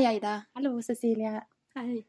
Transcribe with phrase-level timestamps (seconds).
[0.00, 0.46] Hei, Eida.
[0.56, 1.42] Hallo, Cecilie.
[1.74, 2.06] Hei.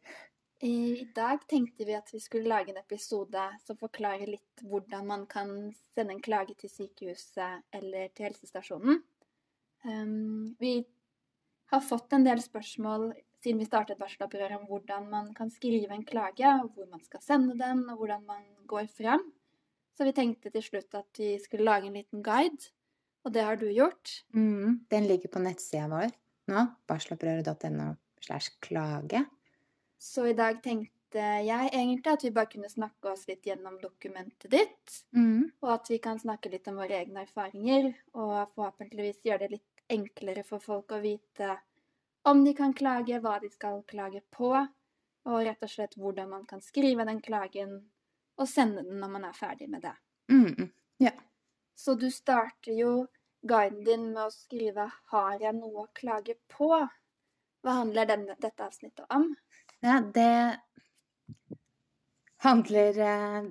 [0.63, 5.25] I dag tenkte vi at vi skulle lage en episode som forklarer litt hvordan man
[5.27, 5.51] kan
[5.91, 9.01] sende en klage til sykehuset eller til helsestasjonen.
[9.83, 10.77] Um, vi
[11.73, 13.09] har fått en del spørsmål
[13.43, 17.59] siden vi startet varselopprøret om hvordan man kan skrive en klage, hvor man skal sende
[17.59, 19.27] den, og hvordan man går frem.
[19.99, 22.71] Så vi tenkte til slutt at vi skulle lage en liten guide,
[23.27, 24.21] og det har du gjort.
[24.31, 27.91] Mm, den ligger på nettsida vår nå, barselopprøret.no
[28.21, 29.25] slash klage.
[30.01, 34.49] Så i dag tenkte jeg egentlig at vi bare kunne snakke oss litt gjennom dokumentet
[34.51, 35.01] ditt.
[35.13, 35.51] Mm.
[35.61, 39.85] Og at vi kan snakke litt om våre egne erfaringer, og forhåpentligvis gjøre det litt
[39.91, 41.57] enklere for folk å vite
[42.23, 44.53] om de kan klage, hva de skal klage på,
[45.25, 47.73] og rett og slett hvordan man kan skrive den klagen
[48.41, 49.95] og sende den når man er ferdig med det.
[50.31, 50.69] Mm.
[51.01, 51.13] Ja.
[51.75, 52.91] Så du starter jo
[53.47, 56.87] guiden din med å skrive 'Har jeg noe å klage på?'
[57.61, 59.35] Hva handler denne, dette avsnittet om?
[59.85, 60.57] Ja, det
[62.41, 63.43] handler eh,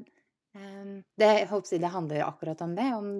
[1.16, 2.88] det, jeg håper det handler akkurat om det.
[2.94, 3.12] Om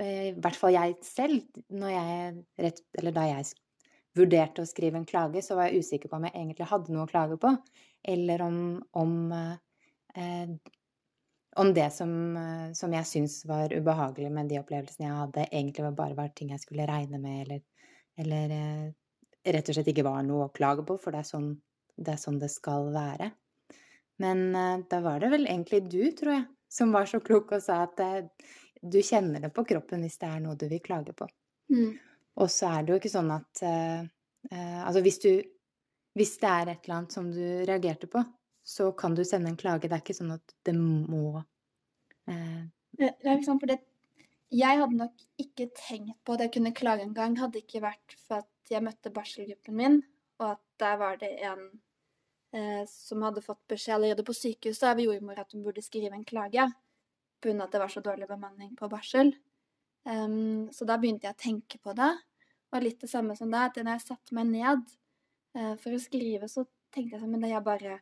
[0.00, 1.46] eh, i hvert fall jeg selv.
[1.68, 3.48] Jeg, rett, da jeg
[4.18, 7.06] vurderte å skrive en klage, så var jeg usikker på om jeg egentlig hadde noe
[7.06, 7.54] å klage på.
[8.04, 8.58] Eller om,
[9.00, 10.52] om, eh,
[11.58, 12.10] om det som,
[12.78, 16.62] som jeg syns var ubehagelig med de opplevelsene jeg hadde, egentlig bare var ting jeg
[16.62, 17.62] skulle regne med, eller,
[18.22, 18.54] eller
[19.56, 21.50] rett og slett ikke var noe å klage på, for det er sånn
[21.98, 23.32] det er sånn det skal være.
[24.22, 27.64] Men uh, da var det vel egentlig du, tror jeg, som var så klok og
[27.64, 28.00] sa at
[28.78, 31.26] du kjenner det på kroppen hvis det er noe du vil klage på.
[31.72, 31.94] Mm.
[32.38, 33.60] Og så er det jo ikke sånn at
[34.48, 35.32] Altså hvis du
[36.16, 38.22] Hvis det er et eller annet som du reagerte på,
[38.68, 39.88] så kan du sende en klage.
[39.88, 41.40] Det er ikke sånn at det må
[42.28, 43.78] det er liksom fordi
[44.52, 48.42] jeg hadde nok ikke tenkt på at jeg kunne klage engang, hadde ikke vært for
[48.42, 49.98] at jeg møtte barselgruppen min,
[50.40, 51.64] og at der var det en
[52.56, 56.24] eh, som hadde fått beskjed allerede på sykehuset av jordmor at hun burde skrive en
[56.28, 56.64] klage
[57.42, 57.62] pga.
[57.62, 59.34] at det var så dårlig bemanning på barsel.
[60.08, 62.10] Um, så da begynte jeg å tenke på det.
[62.72, 64.84] Og litt det samme som det, at når jeg satte meg ned
[65.56, 66.64] uh, for å skrive, så
[66.94, 68.00] tenkte jeg sånn Men det er, bare,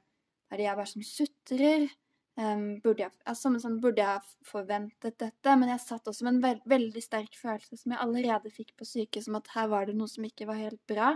[0.51, 1.87] er det jeg bare som sutrer?
[2.37, 5.55] Um, burde, jeg, altså, sånn, burde jeg forventet dette?
[5.57, 8.89] Men jeg satt også med en veld, veldig sterk følelse som jeg allerede fikk på
[8.89, 11.15] sykehuset, om at her var det noe som ikke var helt bra.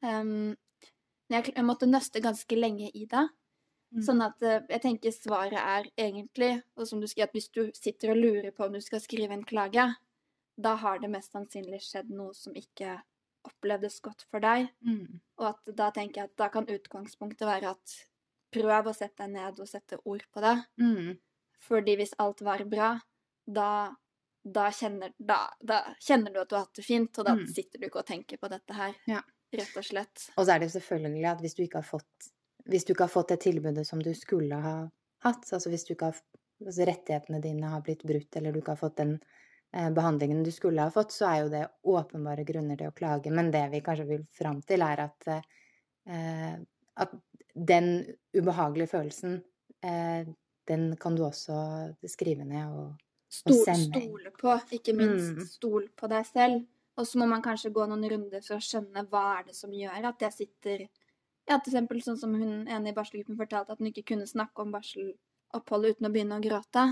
[0.00, 0.56] Um,
[1.28, 3.26] jeg, jeg, måtte nøste ganske lenge i det.
[3.92, 4.02] Mm.
[4.08, 7.66] Sånn at uh, jeg tenker svaret er egentlig, og som du sier, at hvis du
[7.76, 9.84] sitter og lurer på om du skal skrive en klage,
[10.58, 12.96] da har det mest sannsynlig skjedd noe som ikke
[13.46, 14.72] opplevdes godt for deg.
[14.80, 15.20] Mm.
[15.38, 17.98] Og at da tenker jeg at da kan utgangspunktet være at
[18.54, 20.54] prøv å sette deg ned og sette ord på det.
[20.80, 21.16] Mm.
[21.68, 22.92] Fordi hvis alt var bra,
[23.44, 23.70] da,
[24.44, 27.46] da, kjenner, da, da, kjenner, du at du har hatt det fint, og da mm.
[27.52, 28.96] sitter du ikke og tenker på dette her.
[29.10, 29.22] Ja.
[29.48, 30.28] Rett og slett.
[30.36, 32.28] Og så er det selvfølgelig at hvis du ikke har fått
[32.68, 34.74] hvis du ikke har fått det tilbudet som du skulle ha
[35.24, 36.18] hatt, altså hvis du ikke har
[36.66, 39.14] altså rettighetene dine har blitt brutt, eller du ikke har fått den
[39.72, 43.32] eh, behandlingen du skulle ha fått, så er jo det åpenbare grunner til å klage.
[43.34, 46.58] Men det vi kanskje vil fram til, er at, eh,
[47.04, 47.14] at
[47.66, 48.04] den
[48.36, 49.40] ubehagelige følelsen,
[49.82, 50.28] eh,
[50.68, 51.58] den kan du også
[52.06, 52.96] skrive ned og,
[53.28, 54.00] Stol, og sende.
[54.00, 55.34] Stole på, ikke minst.
[55.36, 55.46] Mm.
[55.46, 56.62] Stol på deg selv.
[56.98, 59.74] Og så må man kanskje gå noen runder for å skjønne hva er det som
[59.74, 60.88] gjør at jeg sitter
[61.48, 64.60] Ja, til eksempel sånn som hun ene i barselgruppen fortalte, at hun ikke kunne snakke
[64.60, 66.82] om barseloppholdet uten å begynne å gråte.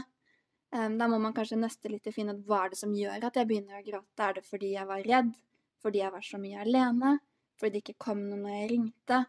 [0.73, 3.27] Um, da må man kanskje nøste litt og finne ut hva er det som gjør
[3.29, 4.23] at jeg begynner å gråte.
[4.25, 5.35] Er det fordi jeg var redd?
[5.85, 7.13] Fordi jeg var så mye alene?
[7.61, 9.21] Fordi det ikke kom noen når jeg ringte?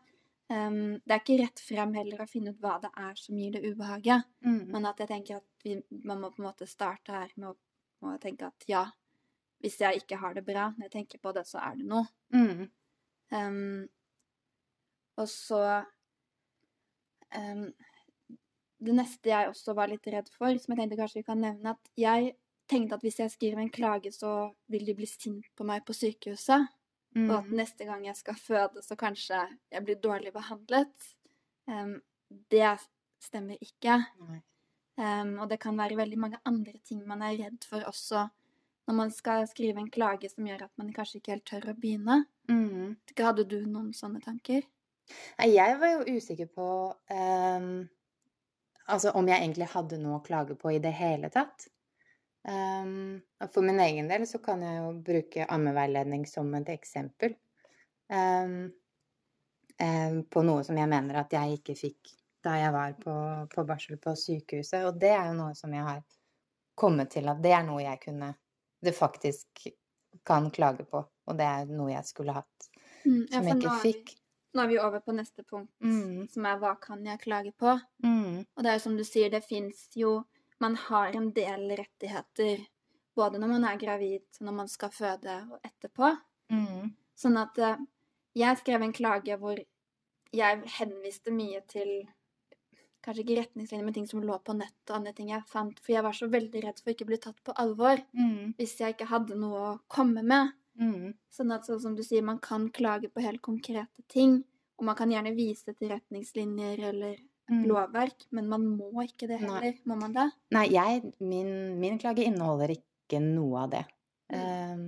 [0.47, 3.57] Um, det er ikke rett frem heller å finne ut hva det er som gir
[3.57, 4.29] det ubehaget.
[4.45, 4.61] Mm.
[4.71, 5.75] Men at jeg tenker at vi,
[6.07, 7.57] man må på en måte starte her med å,
[8.05, 8.85] med å tenke at ja,
[9.63, 12.07] hvis jeg ikke har det bra, når jeg tenker på det, så er det noe.
[12.31, 12.67] Mm.
[13.33, 13.85] Um,
[15.17, 15.61] og så
[17.35, 17.65] um,
[18.77, 21.73] Det neste jeg også var litt redd for, som jeg tenkte kanskje vi kan nevne,
[21.73, 22.35] at jeg
[22.69, 25.95] tenkte at hvis jeg skriver en klage, så vil de bli sint på meg på
[25.97, 26.67] sykehuset.
[27.15, 27.29] Mm.
[27.29, 27.55] Og at mm.
[27.59, 29.39] neste gang jeg skal føde, så kanskje
[29.71, 31.09] jeg blir dårlig behandlet.
[31.69, 31.97] Um,
[32.51, 32.75] det
[33.23, 33.99] stemmer ikke.
[34.97, 38.27] Um, og det kan være veldig mange andre ting man er redd for også
[38.87, 41.75] når man skal skrive en klage som gjør at man kanskje ikke helt tør å
[41.75, 42.21] begynne.
[42.47, 42.95] Mm.
[43.19, 44.63] Hadde du noen sånne tanker?
[45.43, 46.67] Jeg var jo usikker på
[47.11, 47.67] um,
[48.87, 51.67] altså om jeg egentlig hadde noe å klage på i det hele tatt.
[52.47, 53.19] Um,
[53.51, 57.35] for min egen del så kan jeg jo bruke ammeveiledning som et eksempel.
[58.07, 58.69] Um,
[60.31, 62.13] på noe som jeg mener at jeg ikke fikk
[62.45, 63.13] da jeg var på,
[63.51, 64.85] på barsel på sykehuset.
[64.87, 65.99] Og det er jo noe som jeg har
[66.77, 68.31] kommet til at det er noe jeg kunne
[68.81, 69.67] det faktisk
[70.25, 71.01] kan klage på.
[71.27, 72.69] Og det er noe jeg skulle hatt,
[73.03, 74.15] mm, ja, som jeg ikke fikk.
[74.55, 76.27] nå er vi over på neste punkt, Mm.
[76.31, 77.75] som er hva kan jeg klage på?
[78.03, 78.45] Mm.
[78.55, 80.23] Og det er jo som du sier, det fins jo
[80.59, 82.65] Man har en del rettigheter
[83.17, 86.11] både når man er gravid, når man skal føde og etterpå.
[86.53, 86.91] Mm.
[87.17, 87.79] Sånn at eh,
[88.37, 89.57] jeg skrev en klage hvor
[90.37, 92.07] jeg henviste mye til
[93.07, 95.77] Kanskje ikke retningslinjer, men ting som lå på nett og andre ting jeg fant.
[95.79, 98.55] For jeg var så veldig redd for ikke å bli tatt på alvor Mm.
[98.57, 100.51] hvis jeg ikke hadde noe å komme med.
[100.75, 101.13] Mm.
[101.31, 104.43] Sånn at sånn som du sier, man kan klage på helt konkrete ting.
[104.77, 107.15] Og man kan gjerne vise til retningslinjer eller
[107.47, 107.61] Mm.
[107.69, 109.47] lovverk, men man må ikke det Nei.
[109.47, 109.75] heller.
[109.87, 110.25] Må man det?
[110.55, 113.83] Nei, jeg, min, min klage inneholder ikke noe av det.
[114.33, 114.41] Mm.
[114.41, 114.87] Um,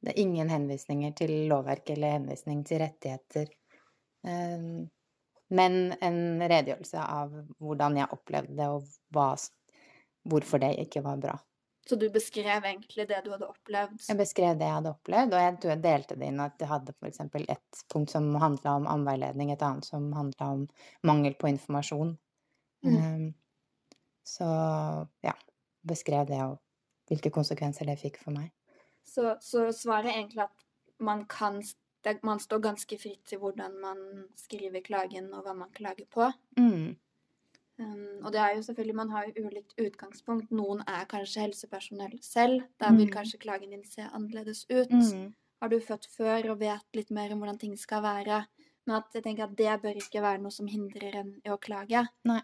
[0.00, 3.52] det er ingen henvisninger til lovverk eller henvisning til rettigheter.
[4.24, 4.88] Um,
[5.50, 9.34] men en redegjørelse av hvordan jeg opplevde det, og hva,
[10.30, 11.36] hvorfor det ikke var bra.
[11.88, 14.02] Så du beskrev egentlig det du hadde opplevd.
[14.08, 16.70] Jeg beskrev det jeg hadde opplevd, og jeg tror jeg delte det inn at jeg
[16.70, 17.20] hadde f.eks.
[17.40, 20.66] et punkt som handla om anveiledning, et annet som handla om
[21.08, 22.14] mangel på informasjon.
[22.86, 22.96] Mm.
[22.96, 23.24] Um,
[24.28, 24.48] så
[25.24, 25.34] ja,
[25.88, 26.58] beskrev det og
[27.10, 28.52] hvilke konsekvenser det fikk for meg.
[29.06, 30.66] Så, så svaret er egentlig at
[31.00, 31.62] man kan
[32.24, 33.98] Man står ganske fritt til hvordan man
[34.32, 36.30] skriver klagen, og hva man klager på.
[36.56, 36.96] Mm.
[37.80, 40.50] Um, og det er jo selvfølgelig, man har jo ulikt utgangspunkt.
[40.52, 42.66] Noen er kanskje helsepersonell selv.
[42.78, 43.12] Da vil Mm.
[43.14, 44.90] kanskje klagen din se annerledes ut.
[44.90, 45.32] Mm.
[45.62, 48.46] Har du født før og vet litt mer om hvordan ting skal være.
[48.86, 51.58] Men at jeg tenker at det bør ikke være noe som hindrer en i å
[51.58, 52.06] klage.
[52.24, 52.40] Nei.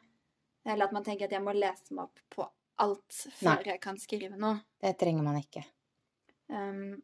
[0.65, 2.49] Eller at man tenker at jeg må lese meg opp på
[2.79, 3.11] alt
[3.41, 4.61] før jeg kan skrive noe.
[4.81, 5.65] Det trenger man ikke.
[6.49, 7.03] Um,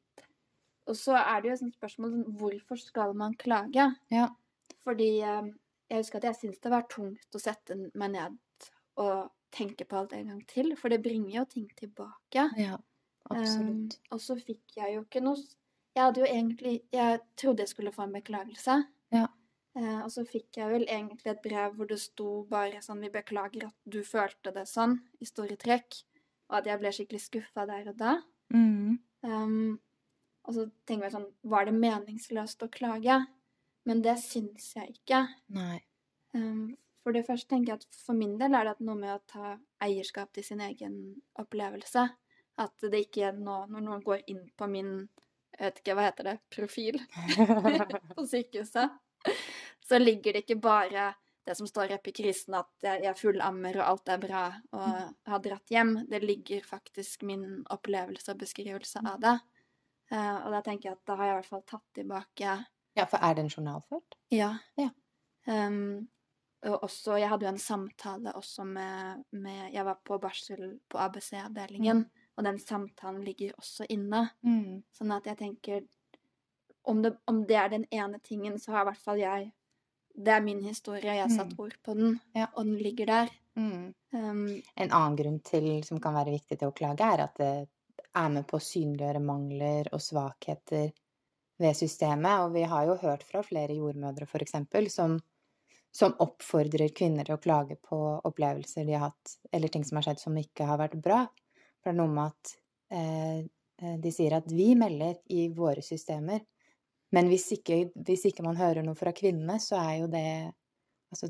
[0.87, 3.95] og så er det jo et spørsmål sånn, hvorfor skal man klage?
[4.11, 4.29] Ja.
[4.85, 5.53] Fordi um,
[5.93, 8.39] jeg husker at jeg syntes det var tungt å sette meg ned
[9.03, 12.49] og tenke på alt en gang til, for det bringer jo ting tilbake.
[12.57, 12.79] Ja,
[13.31, 14.01] Um, absolutt.
[14.11, 15.39] og så fikk jeg jo ikke noe
[15.95, 18.75] Jeg hadde jo egentlig Jeg trodde jeg skulle få en beklagelse.
[19.15, 19.29] Ja.
[19.79, 23.13] Uh, og så fikk jeg vel egentlig et brev hvor det sto bare sånn Vi
[23.15, 26.01] beklager at du følte det sånn, i store trekk.
[26.51, 28.17] Og at jeg ble skikkelig skuffa der og da.
[28.53, 28.99] Mm.
[29.23, 29.79] Um,
[30.43, 33.21] og så tenker jeg sånn Var det meningsløst å klage?
[33.89, 35.25] Men det syns jeg ikke.
[35.57, 35.81] Nei.
[36.37, 39.23] Um, for det første tenker jeg at for min del er det noe med å
[39.29, 40.99] ta eierskap til sin egen
[41.41, 42.07] opplevelse.
[42.63, 44.95] At det ikke er nå, når noen går inn på min
[45.53, 46.97] jeg vet ikke, hva heter det, profil
[48.17, 48.95] på sykehuset,
[49.85, 51.11] så ligger det ikke bare
[51.45, 54.43] det som står i epikrisen, at jeg jeg fullammer og alt er bra
[54.73, 54.87] og
[55.29, 55.97] har dratt hjem.
[56.09, 59.35] Det ligger faktisk min opplevelse og beskrivelse av det.
[60.13, 62.57] Eh, og da tenker jeg at da har jeg i hvert fall tatt tilbake
[62.97, 64.17] Ja, for er den journalført?
[64.31, 64.59] ja.
[64.79, 64.91] Ja.
[65.47, 66.09] Um,
[66.63, 70.99] og også, jeg hadde jo en samtale også med, med Jeg var på barsel på
[70.99, 72.05] ABC-avdelingen,
[72.37, 74.29] og den samtalen ligger også inne.
[74.47, 74.85] Mm.
[74.95, 75.81] Sånn at jeg tenker
[76.85, 79.53] om det, om det er den ene tingen, så har i hvert fall jeg
[80.15, 81.59] Det er min historie, jeg har satt Mm.
[81.59, 82.47] ord på den, Ja.
[82.55, 83.29] og den ligger der.
[83.57, 83.95] Mm.
[84.13, 87.69] Um, En annen grunn til, som kan være viktig til å klage, er at det
[88.15, 90.93] er med på å synliggjøre mangler og svakheter
[91.63, 92.45] ved systemet.
[92.45, 95.19] Og vi har jo hørt fra flere jordmødre, eksempel, som,
[95.95, 97.99] som oppfordrer kvinner til å klage på
[98.29, 101.25] opplevelser de har hatt, eller ting som har skjedd som ikke har vært bra.
[101.83, 102.57] For det er noe med at
[102.95, 103.39] eh,
[103.83, 106.43] eh, de sier at vi melder i våre systemer,
[107.13, 110.27] men hvis ikke, hvis ikke man hører noe fra kvinnene, så er jo det
[111.13, 111.29] Altså,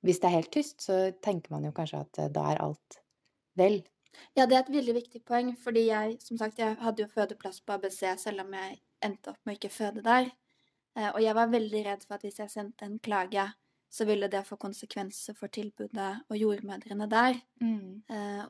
[0.00, 2.94] hvis det er helt tyst, så tenker man jo kanskje at eh, da er alt
[3.60, 3.82] vel.
[4.32, 7.60] Ja, det er et veldig viktig poeng, fordi jeg, som sagt, jeg hadde jo fødeplass
[7.60, 10.30] på ABC, selv om jeg endte opp med å ikke føde der.
[10.96, 13.46] Eh, og jeg var veldig redd for at hvis jeg sendte en klage,
[13.90, 17.40] så ville det få konsekvenser for tilbudet og jordmødrene der.
[17.58, 18.02] Mm.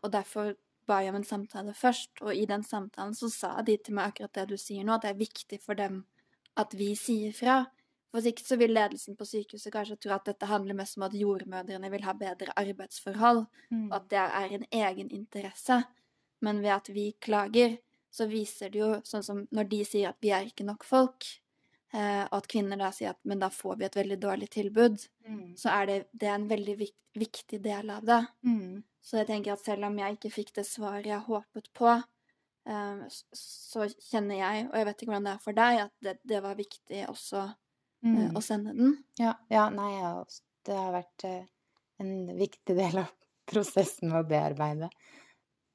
[0.03, 0.53] og derfor
[0.91, 4.11] ba jeg om en samtale først, og i den samtalen så sa de til meg
[4.11, 6.03] akkurat det du sier nå, at det er viktig for dem
[6.61, 7.63] at vi sier fra.
[8.11, 11.15] For ikke så vil ledelsen på sykehuset kanskje tro at dette handler mest om at
[11.15, 13.45] jordmødrene vil ha bedre arbeidsforhold,
[13.87, 15.79] og at det er en egen interesse.
[16.43, 17.77] Men ved at vi klager,
[18.11, 21.27] så viser det jo sånn som når de sier at vi er ikke nok folk,
[21.95, 25.07] eh, og at kvinner da sier at men da får vi et veldig dårlig tilbud,
[25.27, 25.57] Mm.
[25.57, 28.21] så er det, det er en veldig vik viktig del av det.
[28.47, 28.83] Mm.
[29.03, 31.91] Så jeg tenker at selv om jeg ikke fikk det svaret jeg håpet på,
[32.67, 33.01] eh,
[33.35, 36.43] så kjenner jeg, og jeg vet ikke hvordan det er for deg, at det, det
[36.45, 37.57] var viktig også eh,
[38.03, 38.31] Mm.
[38.37, 38.95] å sende den.
[39.19, 40.25] Ja, ja, nei, ja,
[40.65, 41.43] det har vært eh,
[42.01, 43.11] en viktig del av
[43.51, 44.89] prosessen med å bearbeide,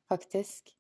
[0.10, 0.72] faktisk.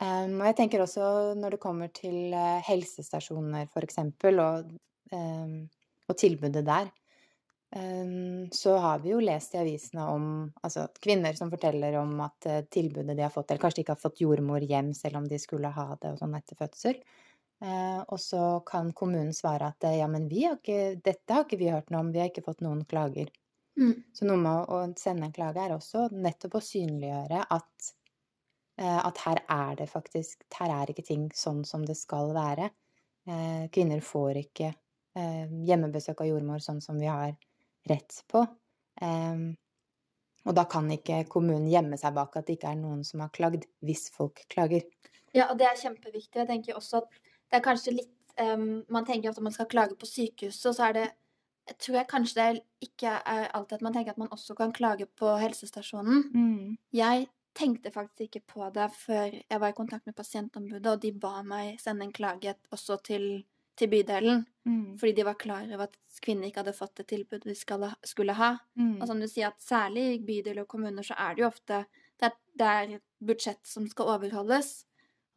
[0.00, 4.70] Og jeg tenker også når det kommer til eh, helsestasjoner, eksempel, og,
[5.12, 6.88] og tilbudet der,
[8.50, 10.24] så har vi jo lest i avisene om
[10.64, 13.94] altså, kvinner som forteller om at eh, tilbudet de har fått, eller kanskje de ikke
[13.94, 16.98] har fått jordmor hjem selv om de skulle ha det og sånn etter fødsel,
[17.64, 21.60] Eh, og så kan kommunen svare at ja, men vi har ikke, dette har ikke
[21.60, 23.28] vi hørt noe om, vi har ikke fått noen klager.
[23.80, 23.98] Mm.
[24.16, 27.90] Så noe med å, sende en klage er også nettopp å synliggjøre at,
[28.80, 32.70] at her er det faktisk Her er ikke ting sånn som det skal være.
[33.28, 37.34] Eh, kvinner får ikke eh, hjemmebesøk av jordmor sånn som vi har
[37.90, 38.44] rett på.
[39.02, 39.42] Eh,
[40.48, 43.32] og da kan ikke kommunen gjemme seg bak at det ikke er noen som har
[43.34, 44.86] klagd, hvis folk klager.
[45.36, 46.40] Ja, og det er kjempeviktig.
[46.40, 49.98] Jeg tenker også at det er kanskje litt um, Man tenker at man skal klage
[50.00, 51.08] på sykehuset, og så er det
[51.68, 54.72] jeg tror jeg kanskje det ikke er alltid at man tenker at man også kan
[54.74, 56.24] klage på helsestasjonen.
[56.34, 56.78] Mm.
[56.96, 61.12] Jeg tenkte faktisk ikke på det før jeg var i kontakt med pasientombudet, og de
[61.12, 63.26] ba meg sende en klage også til,
[63.78, 64.44] til bydelen.
[64.68, 64.98] Mm.
[65.00, 68.36] Fordi de var klar over at kvinner ikke hadde fått det tilbudet de skal, skulle
[68.38, 68.52] ha.
[68.78, 69.00] Mm.
[69.00, 71.84] Og som du sier, at særlig i bydeler og kommuner så er det jo ofte
[72.20, 74.82] det er, det er et budsjett som skal overholdes.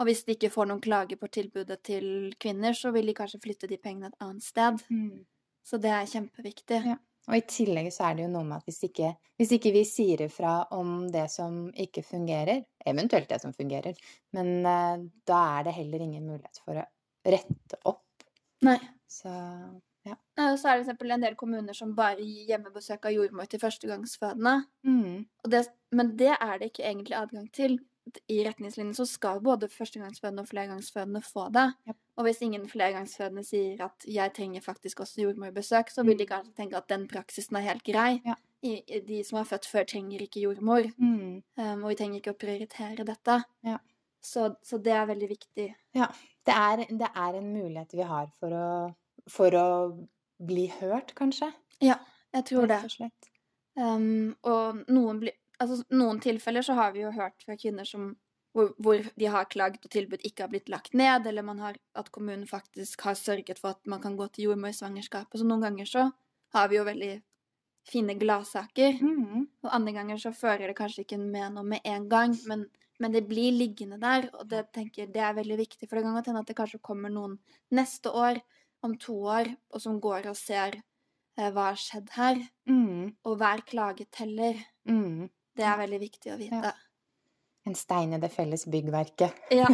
[0.01, 3.39] Og hvis de ikke får noen klager på tilbudet til kvinner, så vil de kanskje
[3.43, 4.81] flytte de pengene et annet sted.
[4.91, 5.23] Mm.
[5.63, 6.79] Så det er kjempeviktig.
[6.91, 6.97] Ja.
[7.29, 9.85] Og i tillegg så er det jo noe med at hvis ikke, hvis ikke vi
[9.87, 13.95] sier ifra om det som ikke fungerer, eventuelt det som fungerer,
[14.35, 16.85] men uh, da er det heller ingen mulighet for å
[17.23, 18.27] rette opp.
[18.67, 18.79] Nei.
[19.07, 19.31] Så
[20.03, 20.17] ja.
[20.35, 24.55] Så er det eksempel en del kommuner som bare gir hjemmebesøk av jordmor til førstegangsfødende.
[24.83, 25.23] Mm.
[25.45, 25.63] Og det,
[25.95, 27.77] men det er det ikke egentlig adgang til.
[28.27, 31.69] I retningslinjene så skal både førstegangsfødende og flergangsfødende få det.
[31.87, 31.97] Yep.
[32.19, 36.53] Og hvis ingen flergangsfødende sier at 'jeg trenger faktisk også jordmorbesøk', så vil de kanskje
[36.57, 38.21] tenke at den praksisen er helt grei.
[38.25, 38.35] Ja.
[38.63, 40.83] I, i de som er født før, trenger ikke jordmor.
[40.97, 41.43] Mm.
[41.57, 43.43] Um, og vi trenger ikke å prioritere dette.
[43.63, 43.77] Ja.
[44.21, 45.75] Så, så det er veldig viktig.
[46.45, 48.93] Det, er, det er en mulighet vi har for å,
[49.27, 49.67] for å
[50.39, 51.51] bli hørt, kanskje.
[51.81, 51.99] Ja,
[52.33, 52.79] Jeg tror det.
[53.75, 58.15] Um, og noen, bli, altså, noen tilfeller så har vi jo hørt fra kvinner som,
[58.53, 61.77] hvor, hvor de har klagd og tilbud ikke har blitt lagt ned, eller man har,
[61.95, 65.39] at kommunen faktisk har sørget for at man kan gå til jordmor i svangerskapet.
[65.39, 66.11] Så noen ganger så
[66.53, 67.13] har vi jo veldig
[67.89, 69.47] fine gladsaker, Mm.
[69.63, 72.67] og andre ganger så fører det kanskje ikke med noe med en gang, men,
[72.99, 76.13] men det blir liggende der, og det tenker det er veldig viktig, for det kan
[76.15, 77.39] godt hende at det kanskje kommer noen
[77.71, 78.39] neste år,
[78.83, 80.75] om to år, og som går og ser
[81.37, 83.15] eh, hva har skjedd her, Mm.
[83.25, 84.55] og hver klage teller.
[84.87, 85.29] Mm.
[85.53, 86.73] Det er veldig viktig å vite.
[87.63, 89.45] En stein i det felles byggverket.
[89.53, 89.69] Ja.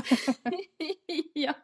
[1.46, 1.56] ja.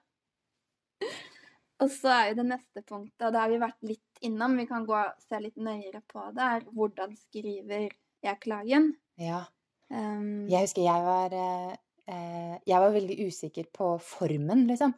[1.83, 4.67] Og så er jo det neste punktet, og det har vi vært litt innom, vi
[4.69, 7.89] kan gå og se litt nøyere på det, er hvordan skriver
[8.25, 8.93] jeg klagen?
[9.19, 9.43] Ja.
[9.91, 11.73] Um, Jeg husker jeg var eh,
[12.09, 14.95] eh, Jeg var veldig usikker på formen, liksom.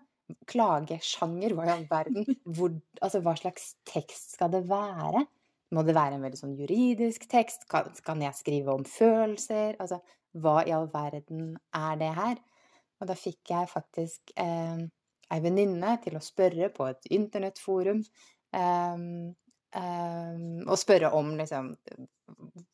[0.47, 2.27] Klagesjanger, hva i all verden?
[2.55, 2.71] Hvor,
[3.01, 5.25] altså, hva slags tekst skal det være?
[5.75, 7.67] Må det være en veldig sånn juridisk tekst?
[7.69, 9.75] Kan, jeg skrive om følelser?
[9.83, 9.99] Altså,
[10.37, 12.39] hva i all verden er det her?
[13.01, 14.85] Og da fikk jeg faktisk eh,
[15.33, 17.99] ei venninne til å spørre på et internettforum.
[18.55, 19.03] Eh,
[19.81, 21.73] eh, og spørre om liksom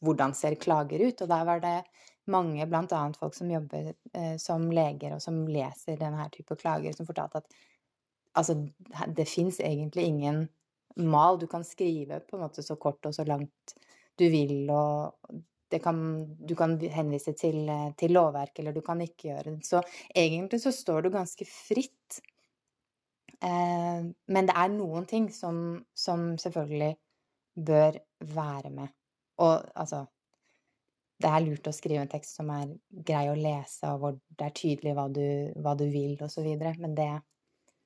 [0.04, 1.26] hvordan ser klager ut?
[1.26, 1.78] Og der var det
[2.32, 6.96] mange, blant annet folk som jobber eh, som leger, og som leser denne type klager,
[6.96, 7.58] som fortalte at
[8.40, 8.56] altså,
[9.08, 10.46] det fins egentlig ingen
[10.96, 11.40] mal.
[11.40, 13.76] Du kan skrive på en måte så kort og så langt
[14.20, 15.42] du vil, og
[15.82, 15.98] kan,
[16.38, 17.66] du kan henvise til,
[17.98, 19.66] til lovverk, eller du kan ikke gjøre det.
[19.66, 19.82] Så
[20.16, 22.20] egentlig så står du ganske fritt.
[23.42, 26.94] Eh, men det er noen ting som, som selvfølgelig
[27.66, 27.98] bør
[28.34, 28.94] være med.
[29.42, 30.06] Og altså
[31.24, 32.72] Det er lurt å skrive en tekst som er
[33.08, 35.26] grei å lese, og hvor det er tydelig hva du,
[35.64, 36.74] hva du vil, videre.
[36.82, 37.12] Men det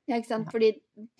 [0.08, 0.48] ja, ikke sant?
[0.52, 0.70] Fordi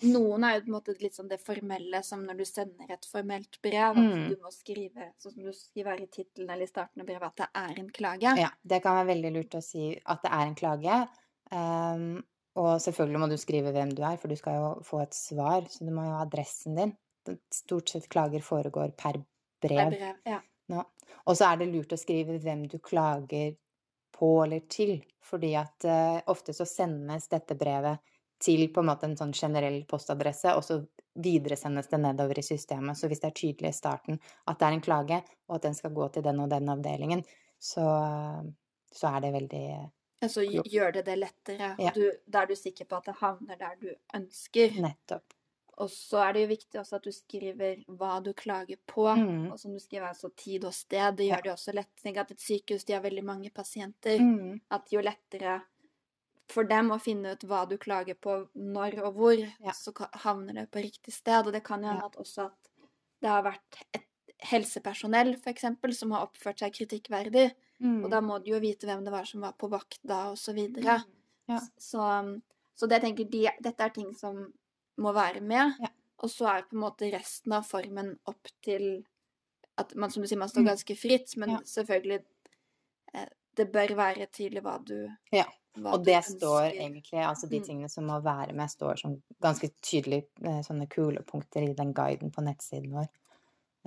[0.08, 3.04] noen er jo på en måte litt sånn det formelle, som når du sender et
[3.12, 4.28] formelt brev, at Mm.
[4.30, 7.36] du må skrive, sånn som du skriver i tittelen eller i starten av brevet, at
[7.36, 8.34] det er en klage.
[8.40, 11.08] Ja, det kan være veldig lurt å si at det er en klage.
[11.52, 12.24] Um,
[12.58, 15.62] og selvfølgelig må du skrive hvem du er, for du skal jo få et svar,
[15.70, 16.96] så du må jo ha adressen din.
[17.52, 19.20] Stort sett klager foregår per
[19.62, 19.90] brev.
[19.90, 20.16] Per brev.
[20.26, 20.40] ja.
[20.68, 20.82] Ja.
[21.26, 23.54] Og så er det lurt å skrive hvem du klager
[24.12, 27.98] på eller til, fordi at uh, ofte så sendes dette brevet
[28.40, 30.80] til på en måte en sånn generell postadresse, og så
[31.18, 32.96] videresendes det nedover i systemet.
[32.96, 35.74] Så hvis det er tydelig i starten at det er en klage, og at den
[35.74, 37.24] skal gå til den og den avdelingen,
[37.58, 37.82] så,
[38.94, 39.64] så er det veldig
[40.22, 41.90] Altså gjør det det lettere, Ja.
[41.94, 44.72] du, da er du sikker på at det havner der du ønsker.
[44.82, 45.22] nettopp.
[45.78, 49.04] Og så er det jo viktig også at du skriver hva du klager på.
[49.14, 49.52] Mm.
[49.52, 51.14] Og som du skriver, altså tid og sted.
[51.16, 51.36] Det Ja.
[51.36, 51.92] gjør det også lett.
[52.02, 54.18] Tenk at et sykehus de har veldig mange pasienter.
[54.18, 54.60] Mm.
[54.72, 55.60] At jo lettere
[56.48, 59.72] for dem å finne ut hva du klager på, når og hvor, Ja.
[59.72, 59.92] så
[60.24, 61.46] havner det på riktig sted.
[61.46, 62.68] Og det kan jo hende at også at
[63.20, 64.04] det har vært et
[64.52, 67.50] helsepersonell, eksempel, som har oppført seg kritikkverdig.
[67.82, 68.04] Mm.
[68.04, 70.38] Og da må du jo vite hvem det var som var på vakt da, og
[70.38, 71.02] så videre.
[71.48, 71.60] Ja.
[71.78, 72.02] Så,
[72.78, 74.52] Så det tenker, de, dette er ting som
[74.98, 75.74] må være med.
[75.82, 75.88] Ja.
[76.22, 79.04] Og så er på en måte resten av formen opp til
[79.76, 80.68] at man, som du sier, man står Mm.
[80.68, 81.58] ganske fritt, men Ja.
[81.58, 82.24] selvfølgelig
[83.58, 84.94] Det bør være tydelig hva du
[85.34, 85.44] Ja,
[85.78, 87.64] hva Og det står egentlig Altså de Mm.
[87.66, 92.30] tingene som må være med, står som ganske tydelig eh, sånne kulepunkter i den guiden
[92.34, 93.08] på nettsiden vår.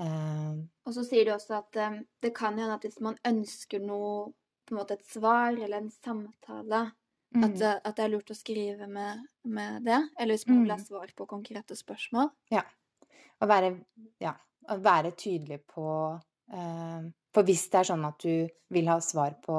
[0.01, 3.79] Um, Og så sier du også at um, det kan hende at hvis man ønsker
[3.83, 4.31] noe,
[4.65, 6.91] på en måte et svar eller en samtale,
[7.35, 9.99] mm, at, det- at det er lurt å skrive med, med det.
[10.19, 10.85] Eller hvis man vil ha Mm.
[10.85, 12.31] svar på konkrete spørsmål.
[13.41, 13.71] Å være,
[14.21, 14.33] ja,
[14.69, 15.85] være tydelig på
[16.53, 17.01] eh,
[17.33, 19.57] For hvis det er sånn at du vil ha svar på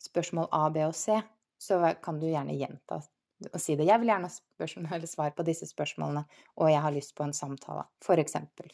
[0.00, 1.16] spørsmål A, B og C,
[1.60, 3.00] så kan du gjerne gjenta
[3.52, 3.86] og si det.
[3.88, 6.24] 'Jeg vil gjerne ha spørsmål, eller svar på disse spørsmålene,
[6.56, 8.70] og jeg har lyst på en samtale', for eksempel.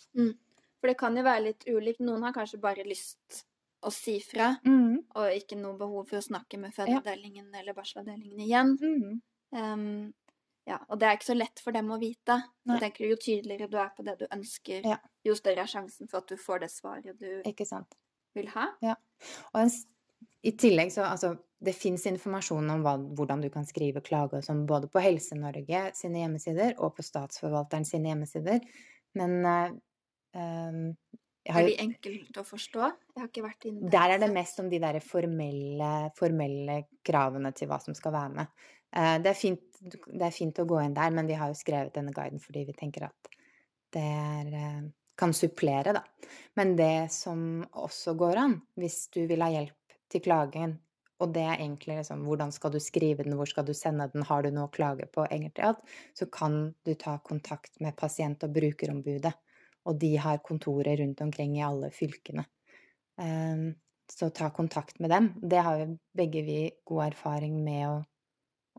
[0.80, 2.00] For det kan jo være litt ulikt.
[2.00, 3.44] Noen har kanskje bare lyst
[3.86, 7.00] å si fra, Mm, og ikke noe behov for å snakke med Ja.
[7.04, 8.78] eller barselavdelingen igjen.
[8.80, 9.20] mm,
[9.52, 10.12] Um,
[10.66, 12.42] ja, og det er ikke så lett for dem å vite.
[12.66, 14.96] Jeg tenker Jo tydeligere du er på det du ønsker, Ja.
[15.24, 17.94] jo større er sjansen for at du får det svaret du ikke sant.
[18.36, 18.70] Vil ha.
[19.52, 19.72] Og en,
[20.46, 21.34] i tillegg så altså,
[21.66, 25.86] det fins informasjon om hva, hvordan du kan skrive klage og sånn, både på Helse-Norge
[25.96, 28.60] sine hjemmesider og på Statsforvalteren sine hjemmesider.
[29.16, 29.70] Men uh,
[31.46, 32.86] jeg har Er de enkelt å forstå?
[33.14, 36.80] Jeg har ikke vært inne Der Der er det mest om de der formelle, formelle
[37.06, 38.64] kravene til hva som skal være med.
[38.92, 41.58] Eh, Det er, fint, det er fint å gå inn der, men vi har jo
[41.58, 43.30] skrevet denne guiden fordi vi tenker at
[43.94, 44.82] det er, eh,
[45.18, 46.02] kan supplere, da.
[46.56, 50.76] Men det som også går an, hvis du vil ha hjelp til klagen,
[51.22, 54.26] og det er egentlig liksom hvordan skal du skrive den, hvor skal du sende den,
[54.28, 55.80] har du noe å klage på, egentlig alt,
[56.16, 59.32] så kan du ta kontakt med pasient- og brukerombudet.
[59.86, 62.44] Og de har kontorer rundt omkring i alle fylkene.
[63.22, 63.70] Ehm,
[64.12, 65.30] så ta kontakt med dem.
[65.40, 67.96] Det har jo begge vi god erfaring med å,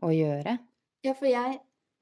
[0.06, 0.58] å gjøre.
[1.04, 1.58] Ja, for jeg,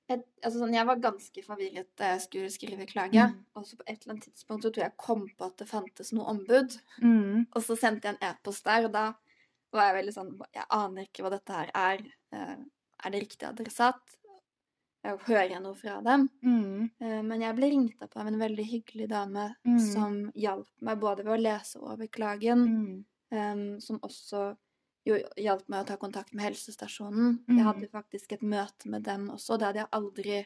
[0.09, 3.25] jeg Altså sånn, jeg var ganske forvirret da jeg skulle skrive klage.
[3.27, 3.39] Mm.
[3.57, 5.69] Og så på et eller annet tidspunkt så tror jeg jeg kom på at det
[5.69, 6.77] fantes noe ombud.
[7.03, 7.47] Mm.
[7.55, 9.07] Og så sendte jeg en e-post der, og da
[9.73, 12.05] var jeg veldig sånn Jeg aner ikke hva dette her er.
[12.33, 12.57] Eh,
[13.05, 14.01] Er det riktig adressat?
[15.07, 16.29] Hører jeg noe fra dem?
[16.43, 16.91] Mm.
[17.01, 19.79] Eh, Men jeg ble ringt opp av en veldig hyggelig dame Mm.
[19.93, 23.81] som hjalp meg både ved å lese over klagen, Mm.
[23.83, 24.57] som også
[25.07, 27.39] jo hjalp meg å ta kontakt med helsestasjonen.
[27.47, 27.59] Mm.
[27.59, 29.59] Jeg hadde faktisk et møte med dem også.
[29.59, 30.39] Det hadde jeg aldri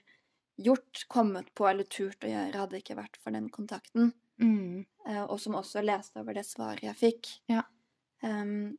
[0.61, 4.13] gjort, kommet på eller turt å gjøre, hadde ikke vært for den kontakten.
[4.41, 4.85] Mm.
[5.09, 7.31] Eh, og som også leste over det svaret jeg fikk.
[7.53, 7.65] Ja.
[8.25, 8.77] Um,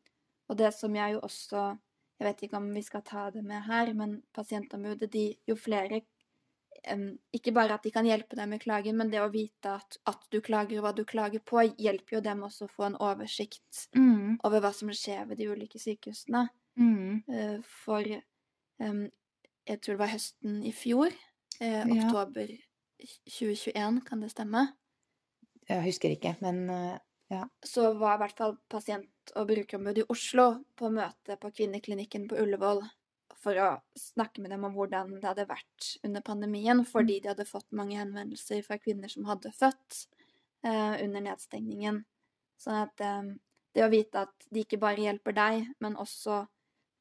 [0.51, 1.71] og det som jeg jo også
[2.21, 6.03] Jeg vet ikke om vi skal ta det med her, men pasientombudet, de jo flere
[6.83, 9.97] em, Ikke bare at de kan hjelpe deg med klagen, men det å vite at,
[10.09, 12.95] at du klager og hva du klager på, hjelper jo dem også å få en
[12.99, 14.39] oversikt Mm.
[14.43, 16.47] over hva som skjer ved de ulike sykehusene.
[16.77, 17.23] Mm.
[17.29, 18.01] Uh, For
[18.79, 19.09] um,
[19.67, 21.11] jeg tror det var høsten i fjor,
[21.59, 22.07] eh, Ja.
[22.07, 22.47] oktober
[23.29, 24.67] 2021, kan det stemme?
[25.69, 30.63] Jeg husker ikke, men eh, så var i hvert fall pasient- og brukerombudet i Oslo
[30.75, 32.81] på møte på kvinneklinikken på Ullevål
[33.41, 37.47] for å snakke med dem om hvordan det hadde vært under pandemien, fordi de hadde
[37.49, 40.03] fått mange henvendelser fra kvinner som hadde født
[40.67, 42.03] eh, under nedstengningen.
[42.61, 43.31] Sånn at eh,
[43.75, 46.43] det å vite at de ikke bare hjelper deg, men også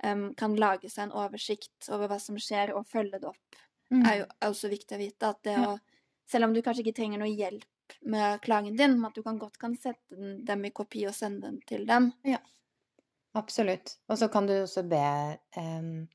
[0.04, 3.60] eh, kan lage seg en oversikt over hva som skjer, og følge det opp,
[3.92, 4.04] mm.
[4.04, 5.34] er jo er også viktig å vite.
[5.34, 5.74] At det Ja.
[5.74, 5.78] å
[6.30, 9.38] Selv om du kanskje ikke trenger noe hjelp med klagen din, men at du kan
[9.38, 12.12] godt kan sette den, dem i kopi og sende den til dem.
[13.34, 13.96] Absolutt.
[14.06, 16.08] Og så kan du også be, em,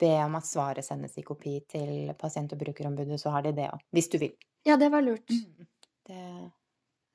[0.00, 3.68] be om at svaret sendes i kopi til pasient- og brukerombudet, så har de det
[3.72, 3.84] òg.
[3.94, 4.32] Hvis du vil.
[4.66, 5.28] Ja, det var lurt.
[6.08, 6.24] Det,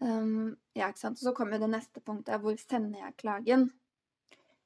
[0.03, 1.19] Um, ja, ikke sant.
[1.19, 3.69] Så kommer det neste punktet, hvor sender jeg klagen?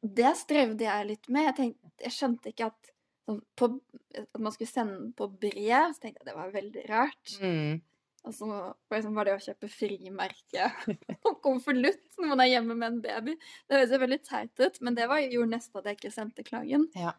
[0.01, 1.49] Det strevde jeg litt med.
[1.49, 2.91] Jeg, tenkte, jeg skjønte ikke at,
[3.27, 3.69] sånn, på,
[4.17, 5.93] at man skulle sende den på brev.
[5.93, 7.38] Så tenkte jeg det var veldig rart.
[7.43, 7.86] mm.
[8.27, 8.49] Og så
[8.91, 10.65] sånn, var det å kjøpe frimerke
[11.29, 13.36] og konvolutt når man er hjemme med en baby.
[13.63, 16.43] Det høres jo veldig teit ut, men det var, gjorde nesten at jeg ikke sendte
[16.43, 16.84] klagen.
[16.99, 17.13] Ja,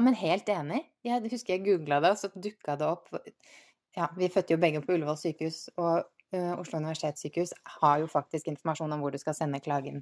[0.00, 0.82] men helt enig.
[1.02, 3.10] Jeg husker jeg googla det, og så dukka det opp
[3.92, 8.46] Ja, vi fødte jo begge på Ullevål sykehus, og uh, Oslo universitetssykehus har jo faktisk
[8.48, 9.98] informasjon om hvor du skal sende klagen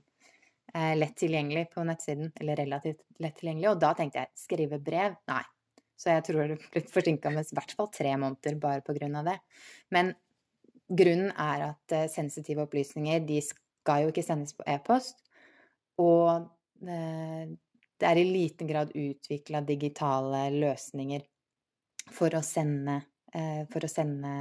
[0.77, 5.17] uh, lett tilgjengelig på nettsiden, eller relativt lett tilgjengelig, og da tenkte jeg skrive brev?
[5.33, 5.43] Nei.
[5.99, 9.19] Så jeg tror det ble forsinka med i hvert fall tre måneder bare på grunn
[9.19, 9.37] av det.
[9.93, 10.15] Men
[10.87, 15.19] grunnen er at uh, sensitive opplysninger, de skal jo ikke sendes på e-post,
[16.01, 16.47] og
[16.89, 17.51] eh,
[18.01, 21.25] det er i liten grad utvikla digitale løsninger
[22.15, 23.01] for å sende
[23.35, 24.33] eh, for å sende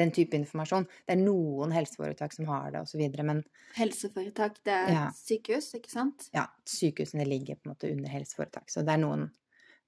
[0.00, 0.86] den type informasjon.
[1.06, 3.42] Det er noen helseforetak som har det, osv., men
[3.76, 5.04] Helseforetak, det er Ja.
[5.14, 6.28] sykehus, ikke sant?
[6.34, 8.70] ja, sykehusene ligger på en måte under helseforetak.
[8.72, 9.28] Så det er noen,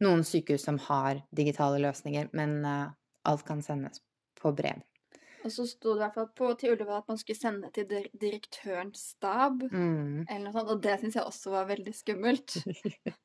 [0.05, 2.91] noen sykehus som har digitale løsninger, men eh,
[3.25, 4.03] alt kan sendes
[4.41, 4.83] på brev.
[5.44, 7.88] Og så sto det i hvert fall på til Ullevål at man skulle sende til
[8.20, 10.24] direktørens stab, Mm.
[10.28, 12.57] eller noe sånt, og det syns jeg også var veldig skummelt.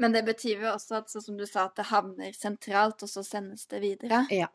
[0.00, 3.10] Men det betyr jo også at, sånn som du sa, at det havner sentralt, og
[3.12, 4.22] så sendes det videre.
[4.32, 4.48] Ja.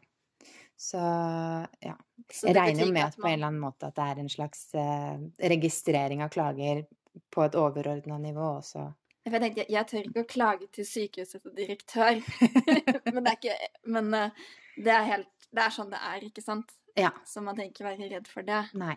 [0.77, 1.95] Så ja.
[2.31, 4.29] Så Jeg regner med at at på en eller annen måte at det er en
[4.31, 6.86] slags eh, registrering av klager
[7.31, 8.88] på et overordna nivå også.
[9.25, 12.19] Jeg tenkte, jeg, jeg tør ikke å klage til sykehusets direktør,
[13.13, 14.43] men, det er, ikke, men eh,
[14.75, 16.73] det er helt Det er sånn det er, ikke sant?
[16.99, 17.12] Ja.
[17.27, 18.62] Så man trenger ikke være redd for det.
[18.79, 18.95] Nei.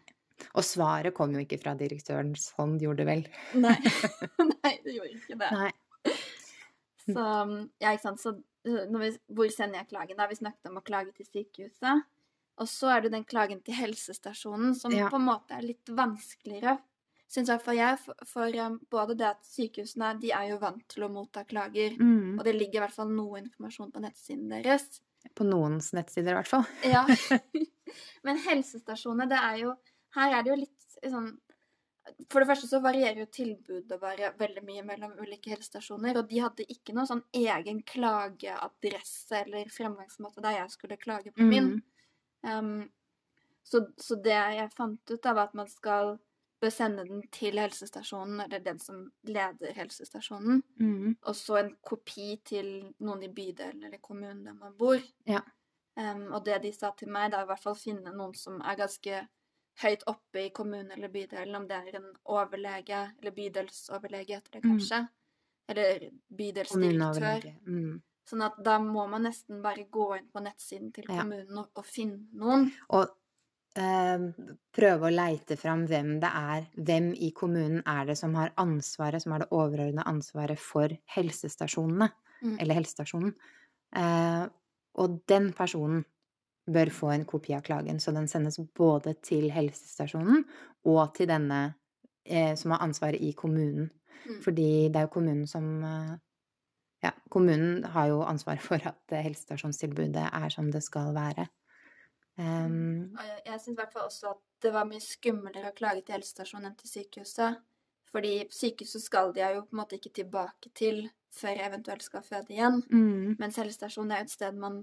[0.55, 3.25] Og svaret kom jo ikke fra direktørens hånd, gjorde det vel?
[3.65, 3.75] Nei,
[4.53, 5.51] Nei det gjorde ikke det.
[5.55, 5.73] Nei.
[7.09, 7.25] Så
[7.81, 8.21] ja, ikke sant.
[8.23, 8.37] Så
[8.69, 10.19] vi, hvor sender jeg klagen?
[10.19, 12.05] Da vi snakket om å klage til sykehuset.
[12.59, 15.09] Og så er det den klagen til helsestasjonen som Ja.
[15.09, 16.77] på en måte er litt vanskeligere.
[17.29, 17.61] Syns jeg.
[17.63, 17.99] For, jeg.
[18.03, 21.95] For, for um, både det at sykehusene de er jo vant til å motta klager.
[22.01, 22.39] Mm.
[22.39, 24.89] Og det ligger i hvert fall noe informasjon på nettsiden deres.
[25.35, 26.65] På noens nettsider, i hvert fall.
[26.95, 27.05] Ja.
[28.27, 29.77] Men helsestasjonene, det er jo
[30.17, 31.31] Her er det jo litt sånn
[32.29, 36.19] For det første så varierer jo tilbudet bare veldig mye mellom ulike helsestasjoner.
[36.21, 41.49] Og de hadde ikke noen sånn egen klageadresse eller fremgangsmåte der jeg skulle klage på
[41.49, 41.75] min.
[41.77, 42.49] Mm.
[42.49, 42.89] Um,
[43.69, 46.15] så, så det jeg fant ut, da, var at man skal
[46.61, 50.63] bør sende den til helsestasjonen, eller den som leder helsestasjonen.
[50.81, 51.17] Mm.
[51.23, 54.99] Og så en kopi til noen i bydelen eller kommunen der man bor.
[55.27, 55.41] Ja.
[55.99, 58.35] Um, og det de sa til meg, det er i hvert fall å finne noen
[58.39, 59.23] som er ganske
[59.83, 64.65] høyt oppe i kommunen eller bydelen, om det er en overlege, eller bydelsoverlege heter det
[64.65, 64.71] Mm.
[64.73, 65.09] kanskje,
[65.69, 67.49] eller bydelsdirektør.
[67.67, 68.03] Mm.
[68.29, 71.23] Sånn at da må man nesten bare gå inn på nettsiden til Ja.
[71.23, 72.73] kommunen og, og finne noen.
[72.91, 73.09] Og
[73.77, 79.23] prøve å leite fram hvem det er, hvem i kommunen er det som har ansvaret,
[79.23, 82.11] som har det overordnede ansvaret for helsestasjonene,
[82.43, 82.57] Mm.
[82.61, 83.35] eller helsestasjonen.
[83.97, 84.45] Eh,
[84.95, 86.05] og den personen
[86.71, 90.45] bør få en kopi av klagen, så den sendes både til helsestasjonen
[90.85, 91.75] og til denne
[92.27, 93.91] eh, som har ansvaret i kommunen.
[94.27, 94.41] Mm.
[94.45, 96.17] Fordi det er jo kommunen som eh,
[97.03, 101.47] Ja, kommunen har jo ansvaret for at helsestasjonstilbudet er som det skal være.
[102.39, 106.15] Um, jeg syns i hvert fall også at det var mye skumlere å klage til
[106.19, 107.59] helsestasjonen enn til sykehuset.
[108.09, 111.03] Fordi sykehuset skal de jo på en måte ikke tilbake til
[111.35, 112.79] før jeg eventuelt skal føde igjen.
[112.89, 114.79] mm, Mens helsestasjonen er jo et sted man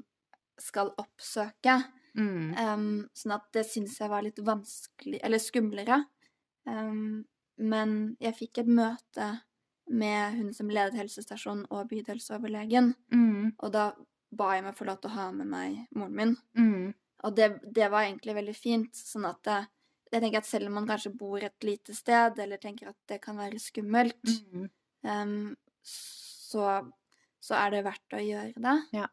[0.61, 1.77] skal oppsøke.
[2.15, 2.83] mm, Um,
[3.17, 5.97] sånn at det syns jeg var litt vanskelig Eller skumlere.
[6.65, 7.25] Um,
[7.57, 9.27] men jeg fikk et møte
[9.89, 12.93] med hun som ledet helsestasjonen og bydelsoverlegen.
[13.11, 13.89] mm, Og da
[14.31, 16.37] ba jeg meg få lov til å ha med meg moren min.
[16.57, 16.93] mm,
[17.25, 18.95] Og det, det var egentlig veldig fint.
[18.95, 19.59] Sånn at det,
[20.13, 23.19] jeg tenker at selv om man kanskje bor et lite sted, eller tenker at det
[23.23, 24.21] kan være skummelt,
[24.53, 24.67] mm.
[25.09, 25.53] um,
[25.85, 26.79] så,
[27.43, 28.79] så er det verdt å gjøre det.
[28.95, 29.09] Ja.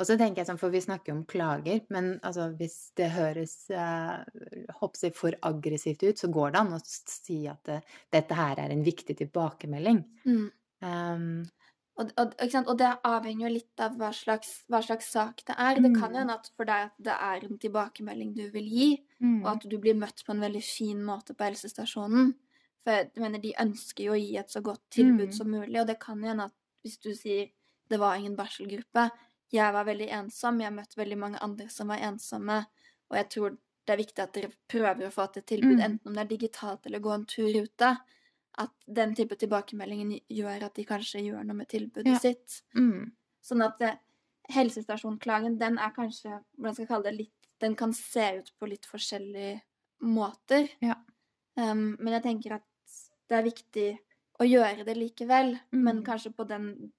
[0.00, 3.54] Og så tenker jeg sånn, for vi snakker om klager, men altså, hvis det høres
[3.70, 7.78] eh, for aggressivt ut, så går det an å si at det,
[8.14, 10.00] dette her er en viktig tilbakemelding.
[10.26, 10.48] Mm.
[10.82, 11.28] Um,
[11.98, 15.80] Og, og, og det avhenger jo litt av hva slags, hva slags sak det er.
[15.82, 16.18] Det kan Mm.
[16.20, 18.88] hende at for deg at det er en tilbakemelding du vil gi,
[19.20, 22.34] mm, og at du blir møtt på en veldig fin måte på helsestasjonen.
[22.84, 25.32] For jeg mener, de ønsker jo å gi et så godt tilbud Mm.
[25.32, 27.50] som mulig, og det kan jo hende at hvis du sier
[27.90, 29.10] det var ingen barselgruppe,
[29.50, 32.66] jeg var veldig ensom, jeg møtte veldig mange andre som var ensomme,
[33.10, 33.50] og jeg tror
[33.86, 35.84] det er viktig at dere prøver å få til et tilbud, Mm.
[35.84, 37.98] enten om det er digitalt eller gå en tur ute,
[38.58, 42.18] at den type tilbakemeldingen gjør at de kanskje gjør noe med tilbudet Ja.
[42.18, 42.62] sitt.
[42.74, 43.12] mm,
[43.44, 43.96] Sånn at eh,
[44.52, 48.68] helsestasjonklagen, den er kanskje, hvordan skal jeg kalle det, litt Den kan se ut på
[48.70, 49.60] litt forskjellige
[50.06, 50.68] måter.
[50.80, 50.94] Ja.
[51.56, 52.62] Um, men jeg tenker at
[53.28, 53.86] det er viktig
[54.38, 55.58] å gjøre det likevel.
[55.72, 56.04] Men Mm.
[56.06, 56.92] kanskje på den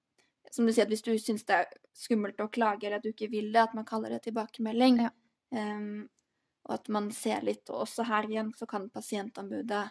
[0.52, 3.30] Som du sier, hvis du syns det er skummelt å klage, eller at du ikke
[3.30, 4.98] vil det, at man kaller det tilbakemelding.
[4.98, 5.10] Ja.
[5.52, 6.08] Um,
[6.66, 7.70] og at man ser litt.
[7.70, 9.90] Og også her igjen så kan pasientombudet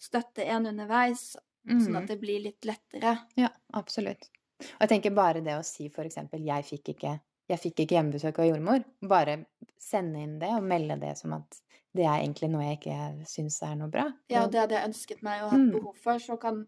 [0.00, 1.36] støtte en underveis,
[1.68, 1.96] sånn mm.
[2.02, 3.18] at det blir litt lettere.
[3.36, 4.30] Ja, absolutt.
[4.60, 7.14] Og jeg tenker bare det å si for eksempel jeg fikk ikke,
[7.50, 9.38] jeg fikk ikke hjemmebesøk av jordmor, bare
[9.80, 11.60] sende inn det og melde det som at
[11.96, 14.04] det er egentlig noe jeg ikke syns er noe bra.
[14.30, 15.70] Ja, Og- det hadde jeg ønsket meg og hatt Mm.
[15.72, 16.66] behov for, så kan,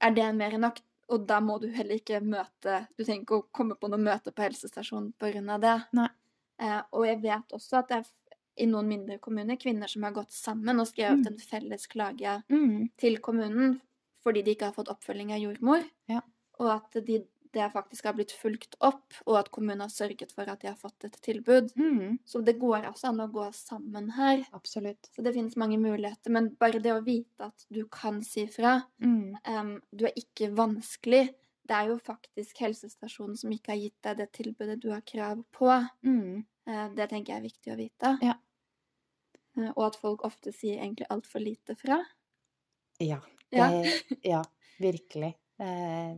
[0.00, 0.80] er det mer enn nok.
[1.10, 4.30] Og da må du heller ikke møte Du trenger ikke å komme på noe møte
[4.32, 5.58] på helsestasjonen pga.
[5.60, 5.86] det.
[5.92, 6.08] Nei.
[6.60, 8.12] Eh, og jeg vet også at det er f-
[8.56, 11.32] i noen mindre kommuner kvinner som har gått sammen og skrevet Mm.
[11.32, 13.80] en felles klage Mm, til kommunen
[14.24, 16.20] fordi de ikke har fått oppfølging av jordmor, Ja.
[16.58, 20.42] og at de, det faktisk har blitt fulgt opp, og at kommunen har sørget for
[20.48, 21.72] at de har fått et tilbud.
[21.74, 24.44] mm, Så det går altså an å gå sammen her.
[24.52, 25.08] absolutt.
[25.16, 28.82] Så det finnes mange muligheter, men bare det å vite at du kan si fra,
[29.44, 31.34] em, du er ikke vanskelig,
[31.66, 35.44] det er jo faktisk helsestasjonen som ikke har gitt deg det tilbudet du har krav
[35.52, 35.88] på.
[36.04, 36.44] Mm.
[36.68, 38.18] Eh, Det tenker jeg er viktig å vite.
[38.22, 38.34] Ja.
[39.58, 42.00] Eh, Og at folk ofte sier egentlig altfor lite fra.
[43.00, 43.20] Ja.
[43.50, 43.64] Det,
[44.24, 44.42] ja,
[44.78, 45.34] virkelig.
[45.58, 46.12] Eh,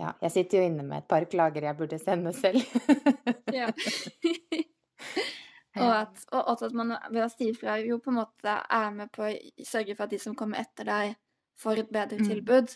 [0.00, 2.64] ja, jeg sitter jo inne med et par klager jeg burde sende selv.
[3.54, 3.68] Ja.
[5.84, 8.90] og, at, og også at man ved å si fra jo på en måte er
[8.94, 9.30] med på å
[9.66, 11.14] sørge for at de som kommer etter deg,
[11.60, 12.26] får et bedre Mm.
[12.32, 12.74] tilbud.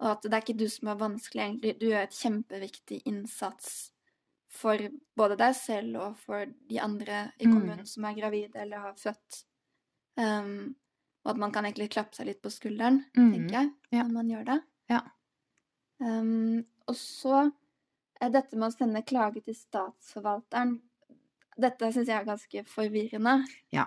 [0.00, 1.72] Og at det er ikke du som er vanskelig, egentlig.
[1.80, 3.90] Du gjør et kjempeviktig innsats
[4.50, 4.76] for
[5.16, 7.52] både deg selv og for de andre i Mm.
[7.54, 9.44] kommunen som er gravide eller har født.
[10.18, 10.74] Um,
[11.24, 13.32] og at man kan egentlig klappe seg litt på skulderen, Mm.
[13.32, 14.02] tenker jeg, Ja.
[14.02, 14.62] når man gjør det.
[14.90, 15.00] Ja.
[16.00, 17.52] Um, og så
[18.20, 20.80] er dette med å sende klage til statsforvalteren
[21.60, 23.44] Dette syns jeg er ganske forvirrende.
[23.70, 23.84] Ja.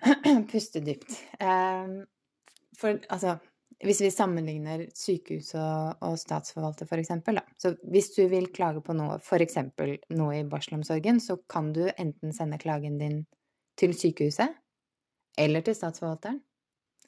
[0.50, 1.10] Puste dypt.
[1.40, 2.06] Um,
[2.76, 3.38] for altså
[3.80, 6.84] Hvis vi sammenligner sykehus og, og statsforvalter,
[7.32, 7.42] da.
[7.56, 9.56] Så hvis du vil klage på noe, f.eks.
[10.12, 13.22] noe i barselomsorgen, så kan du enten sende klagen din
[13.80, 14.52] til sykehuset
[15.40, 16.42] eller til statsforvalteren.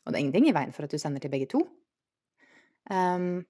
[0.03, 1.61] Og det er ingenting i veien for at du sender til begge to.
[2.91, 3.45] Um,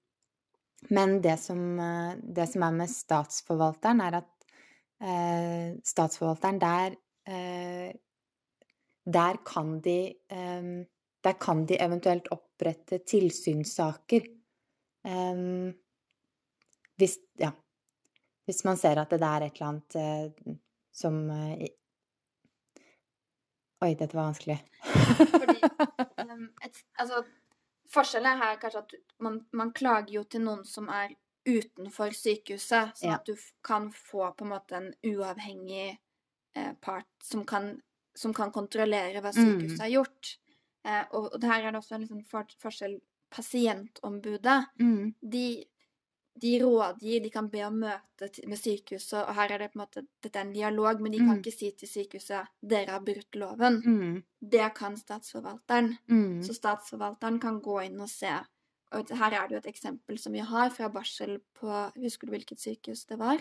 [0.91, 4.31] men det som, eh, det som er med statsforvalteren, er at
[4.99, 6.97] uh, statsforvalteren der
[7.31, 7.91] uh,
[9.03, 10.85] Der kan de eh,
[11.23, 14.25] Der kan de eventuelt opprette tilsynssaker.
[15.03, 15.73] Um,
[16.99, 17.51] hvis Ja.
[18.45, 20.55] Hvis man ser at det er et eller annet uh,
[20.91, 21.63] som uh,
[23.83, 24.57] Oi, dette var vanskelig.
[25.31, 25.57] Fordi
[26.23, 27.23] um, et, altså,
[27.93, 31.11] Forskjellen her er kanskje at man, man klager jo til noen som er
[31.45, 33.17] utenfor sykehuset, sånn Ja.
[33.19, 33.35] at du
[33.67, 35.97] kan få på en måte en uavhengig
[36.55, 37.67] eh, part som kan,
[38.15, 39.83] som kan kontrollere hva sykehuset Mm.
[39.83, 40.31] har gjort.
[40.85, 42.99] Eh, og, og her er det også en liksom for, forskjell.
[43.33, 45.13] Pasientombudet, Mm.
[45.31, 45.65] de,
[46.41, 49.81] de rådgir, de kan be om møte med sykehuset, og her er det på en
[49.87, 51.41] måte dette er en dialog, men de kan Mm.
[51.41, 53.81] ikke si til sykehuset 'dere har brutt loven'.
[53.85, 54.23] Mm.
[54.51, 55.97] Det kan statsforvalteren.
[56.07, 56.43] Mm.
[56.43, 58.29] Så statsforvalteren kan gå inn og se.
[58.91, 62.31] Og her er det jo et eksempel som vi har fra barsel på Husker du
[62.37, 63.39] hvilket sykehus det var?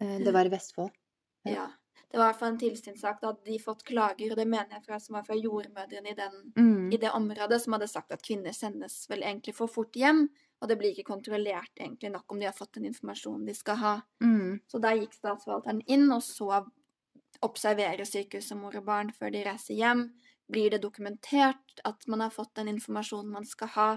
[0.00, 0.90] Eh, Det var i Vestfold.
[1.44, 1.50] Ja.
[1.52, 1.66] Ja.
[2.08, 3.20] Det var i hvert fall en tilsynssak.
[3.20, 6.14] Da hadde de fått klager, og det mener jeg fra, som var fra jordmødrene i,
[6.18, 6.92] den, Mm.
[6.92, 10.28] i det området, som hadde sagt at kvinner sendes vel egentlig for fort hjem.
[10.60, 13.76] Og det blir ikke kontrollert egentlig nok om de har fått den informasjonen de skal
[13.76, 13.94] ha.
[14.20, 14.60] Mm.
[14.68, 16.66] Så da gikk statsforvalteren inn og så
[17.42, 20.10] observerer sykehuset mor og barn før de reiser hjem.
[20.50, 23.88] Blir det dokumentert at man har fått den informasjonen man skal ha,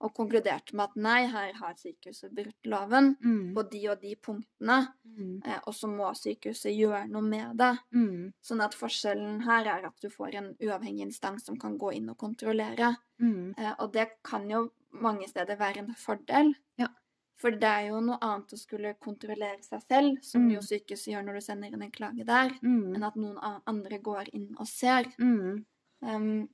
[0.00, 3.54] og konkluderte med at nei, her har sykehuset brutt loven Mm.
[3.54, 5.42] på de og de punktene, Mm.
[5.44, 7.78] eh, og så må sykehuset gjøre noe med det.
[7.94, 8.32] Mm.
[8.42, 12.08] Sånn at forskjellen her er at du får en uavhengig instans som kan gå inn
[12.08, 12.96] og kontrollere.
[13.20, 13.54] Mm.
[13.58, 16.54] Eh, og det kan jo mange steder være en fordel.
[16.78, 16.88] Ja.
[17.36, 20.52] For det er jo noe annet å skulle kontrollere seg selv, som Mm.
[20.54, 22.94] jo sykehuset gjør når du sender inn en klage der, Mm.
[22.96, 25.04] enn at noen andre går inn og ser.
[25.18, 25.64] Mm.
[26.02, 26.48] Um,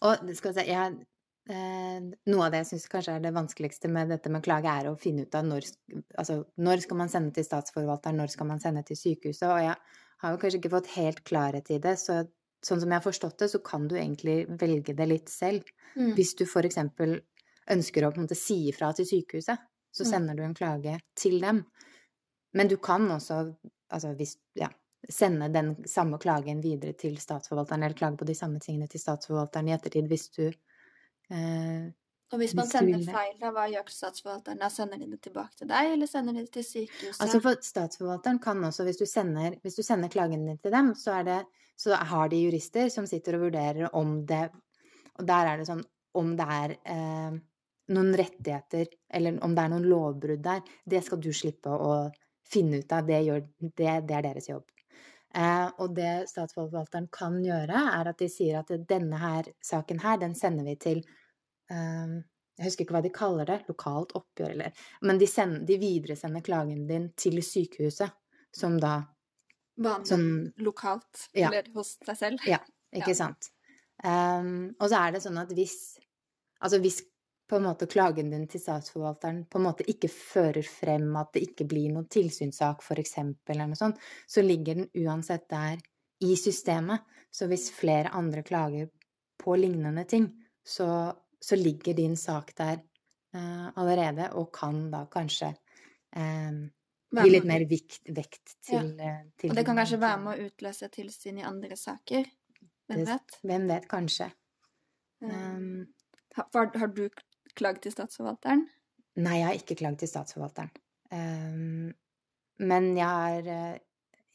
[0.00, 1.06] Og det skal jeg si, jeg,
[1.46, 4.96] noe av det jeg syns kanskje er det vanskeligste med dette med klage, er å
[4.98, 5.68] finne ut av når,
[6.18, 9.46] altså, når skal man sende til statsforvalteren, når skal man sende til sykehuset.
[9.46, 9.76] Og jeg
[10.24, 12.24] har jo kanskje ikke fått helt klarhet i det, så
[12.66, 15.68] sånn som jeg har forstått det, så kan du egentlig velge det litt selv.
[15.94, 16.14] mm.
[16.16, 17.20] Hvis du for eksempel
[17.70, 19.58] ønsker å på en måte si ifra til sykehuset,
[19.94, 20.10] så Mm.
[20.10, 21.64] sender du en klage til dem.
[22.54, 23.56] Men du kan også,
[23.92, 24.68] altså hvis, ja,
[25.08, 29.68] sende den samme klagen videre til statsforvalteren, eller klage på de samme tingene til statsforvalteren
[29.68, 30.50] i ettertid hvis du
[31.32, 31.86] eh,
[32.34, 34.58] og hvis man hvis sender feil, da, hva gjør statsforvalteren?
[34.58, 37.20] Da sender de det tilbake til deg, eller sender de det til sykehuset?
[37.22, 40.90] Altså for statsforvalteren kan også, hvis du sender, hvis du sender klagen din til dem,
[40.98, 41.44] så, det,
[41.78, 44.48] så har de jurister som sitter og vurderer om det
[45.16, 45.80] Og der er det sånn
[46.16, 47.36] om det er eh,
[47.92, 51.92] noen rettigheter, eller om det er noen lovbrudd der, det skal du slippe å
[52.46, 53.06] finne ut av.
[53.06, 54.66] Det, gjør, det, det er deres jobb.
[55.36, 60.16] Eh, og det statsforvalteren kan gjøre, er at de sier at denne her saken her,
[60.22, 61.02] den sender vi til
[61.70, 62.14] eh,
[62.56, 64.72] Jeg husker ikke hva de kaller det, lokalt oppgjør eller
[65.02, 68.14] Men de, sender, de videresender klagen din til sykehuset,
[68.56, 69.02] som da
[69.76, 70.22] Vanlig som
[70.64, 71.50] lokalt, Ja.
[71.50, 72.46] eller hos deg selv?
[72.48, 72.62] Ja,
[72.96, 73.18] ikke Ja.
[73.18, 73.50] sant.
[74.04, 75.98] Um, og så er det sånn at hvis
[76.64, 77.02] Altså hvis
[77.48, 81.44] på en måte klagen din til statsforvalteren på en måte ikke fører frem at det
[81.46, 85.78] ikke blir noen tilsynssak, eksempel, eller noe sånt, så ligger den uansett der
[86.26, 87.04] i systemet.
[87.30, 88.88] Så hvis flere andre klager
[89.38, 90.30] på lignende ting,
[90.64, 92.80] så, så ligger din sak der
[93.34, 95.52] eh, allerede, og kan da kanskje
[96.16, 96.64] eh,
[97.14, 99.20] gi litt mer vikt, vekt til, ja.
[99.38, 102.26] til Og det kan kanskje være med å utløse tilsyn i andre saker.
[102.86, 103.38] Hvem vet?
[103.46, 104.30] Hvem vet, kanskje.
[105.22, 105.86] Um,
[106.36, 107.06] har, har du
[107.58, 108.66] klaget til statsforvalteren?
[109.16, 110.72] Nei, jeg har ikke klagd til statsforvalteren.
[111.12, 111.92] Um,
[112.58, 113.78] men jeg har eh,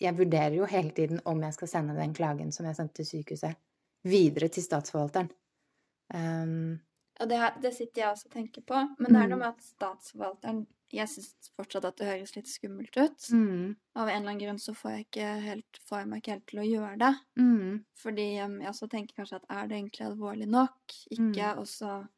[0.02, 3.06] Jeg vurderer jo hele tiden om jeg skal sende den klagen som jeg sendte til
[3.06, 3.58] sykehuset,
[4.02, 5.30] videre til statsforvalteren.
[6.14, 6.80] Um,
[7.22, 8.80] og det, det, sitter jeg også og tenker på.
[8.98, 9.44] Men det er noe mm.
[9.44, 13.28] med at statsforvalteren Jeg syns fortsatt at det høres litt skummelt ut.
[13.30, 16.34] mm, Av en eller annen grunn så får jeg, ikke helt, får jeg meg ikke
[16.34, 17.12] helt til å gjøre det.
[17.44, 20.98] mm, Fordi um, jeg også tenker kanskje at er det egentlig alvorlig nok?
[21.14, 21.54] Ikke.
[21.54, 21.62] Mm.
[21.62, 22.10] Og så um,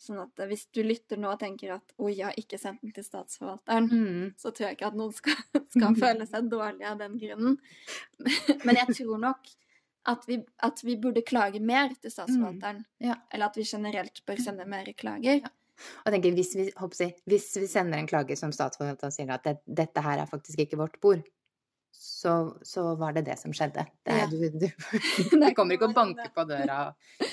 [0.00, 2.92] Sånn at hvis du lytter nå og tenker at oi, jeg har ikke sendt den
[2.96, 5.40] til statsforvalteren, mm, så tror jeg ikke at noen skal,
[5.74, 7.58] skal føle seg dårlig av den grunnen.
[8.66, 9.50] Men jeg tror nok
[10.12, 12.82] at vi, at vi burde klage mer til statsforvalteren.
[12.82, 13.08] Mm.
[13.10, 13.18] Ja.
[13.30, 15.44] Eller at vi generelt bør sende mer klager.
[15.82, 19.46] Og jeg tenker, hvis vi, jeg, hvis vi sender en klage som statsforvalteren sier at
[19.46, 21.22] det, dette her er faktisk ikke vårt bord,
[21.92, 22.34] så,
[22.66, 23.84] så var det det som skjedde.
[24.06, 24.26] Det, Ja.
[24.30, 27.26] du, du, du kommer ikke å banke på døra og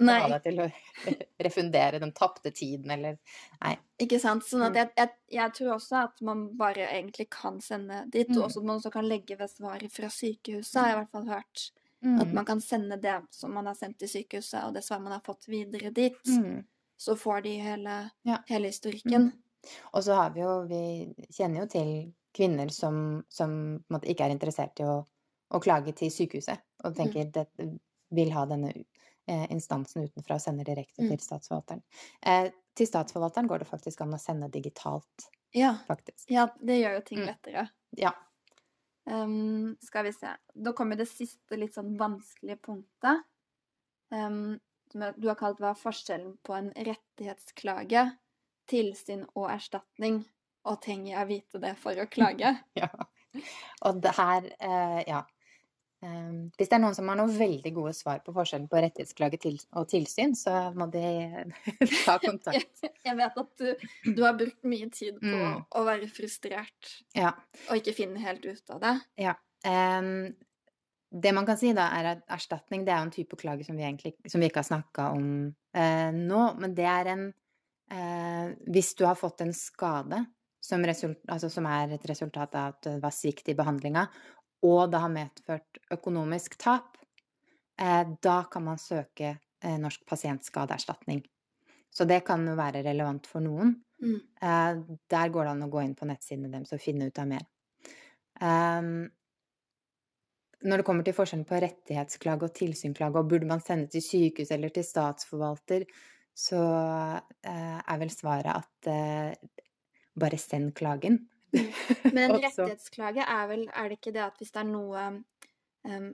[0.00, 0.20] Nei.
[0.20, 0.66] ha deg til å
[1.46, 3.18] refundere den tapte tiden, eller
[3.62, 3.76] Nei.
[4.00, 4.42] Ikke sant?
[4.48, 4.76] Sånn at Mm.
[4.80, 8.38] jeg, jeg, jeg tror også at man bare egentlig kan sende dit, Mm.
[8.38, 11.10] og også at man også kan legge ved svaret fra sykehuset, har jeg i hvert
[11.12, 11.70] fall hørt.
[12.02, 12.32] At Mm.
[12.34, 15.20] man kan sende det som man har sendt til sykehuset, og det svaret man har
[15.20, 16.16] fått videre dit.
[16.26, 16.64] Mm.
[16.98, 18.38] Så får de hele, Ja.
[18.48, 19.32] hele historikken.
[19.92, 24.80] Og så har vi jo Vi kjenner jo til kvinner som, som ikke er interessert
[24.80, 25.04] i å,
[25.52, 27.46] å klage til sykehuset, og tenker det,
[28.12, 28.72] vil ha denne
[29.28, 31.08] instansen utenfra og sender direkte Mm.
[31.10, 31.82] til statsforvalteren.
[32.22, 35.78] Eh, til statsforvalteren går det faktisk an å sende digitalt, Ja.
[36.28, 37.26] ja, det gjør jo ting Mm.
[37.26, 37.70] lettere.
[37.96, 38.12] Ja.
[39.06, 40.28] Um, skal vi se.
[40.54, 43.22] Da kommer det siste litt sånn vanskelige punktet.
[44.12, 44.60] Um,
[44.92, 48.16] som du har kalt hva er forskjellen på en rettighetsklage,
[48.68, 50.24] tilsyn og erstatning.
[50.64, 52.58] Og trenger jeg vite det for å klage?
[52.76, 52.88] ja.
[53.82, 55.22] Og det her eh, Ja.
[56.02, 59.40] Eh, hvis det er noen som har noen veldig gode svar på forskjellen på rettighetsklage
[59.76, 61.02] og tilsyn, så må de
[62.06, 62.84] ta kontakt.
[63.06, 65.58] Jeg vet at du, du har brukt mye tid på Mm.
[65.76, 67.34] å være frustrert Ja.
[67.68, 68.94] og ikke finne helt ut av det.
[69.68, 70.32] Em,
[71.12, 73.82] det man kan si da, er at erstatning det er en type klage som vi
[73.84, 75.24] egentlig som vi ikke har snakka om
[75.76, 77.24] uh, nå, men det er en
[77.92, 80.22] uh, Hvis du har fått en skade
[80.62, 84.06] som, result, altså som er et resultat av at det var svikt i behandlinga,
[84.66, 86.98] og det har medført økonomisk tap,
[87.80, 91.22] eh, da kan man søke eh, Norsk pasientskadeerstatning.
[91.90, 93.74] Så det kan jo være relevant for noen.
[94.00, 94.18] Mm.
[94.42, 97.32] Eh, der går det an å gå inn på nettsidene deres og finne ut av
[97.32, 97.48] mer.
[100.60, 104.52] Når det kommer til forskjellen på rettighetsklage og tilsynsklage, og burde man sende til sykehus
[104.54, 105.84] eller til statsforvalter,
[106.36, 106.60] så
[107.44, 108.88] er vel svaret at
[110.20, 111.18] bare send klagen.
[112.14, 115.04] Men en rettighetsklage er vel Er det ikke det at hvis det er noe
[115.82, 116.10] um,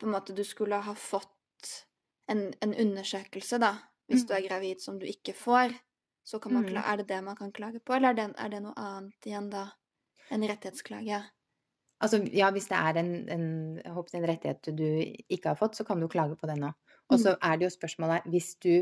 [0.00, 1.28] På en måte du skulle ha fått
[2.30, 3.74] en, en undersøkelse, da,
[4.08, 5.74] hvis du er gravid som du ikke får,
[6.24, 8.52] så kan man klage, Er det det man kan klage på, eller er det, er
[8.54, 9.66] det noe annet igjen da?
[10.32, 11.18] En rettighetsklage?
[12.02, 13.46] Altså, ja, hvis det er en, en,
[13.94, 14.86] håper, en rettighet du
[15.28, 16.78] ikke har fått, så kan du klage på den òg.
[17.12, 18.74] Og så er det jo spørsmålet hvis du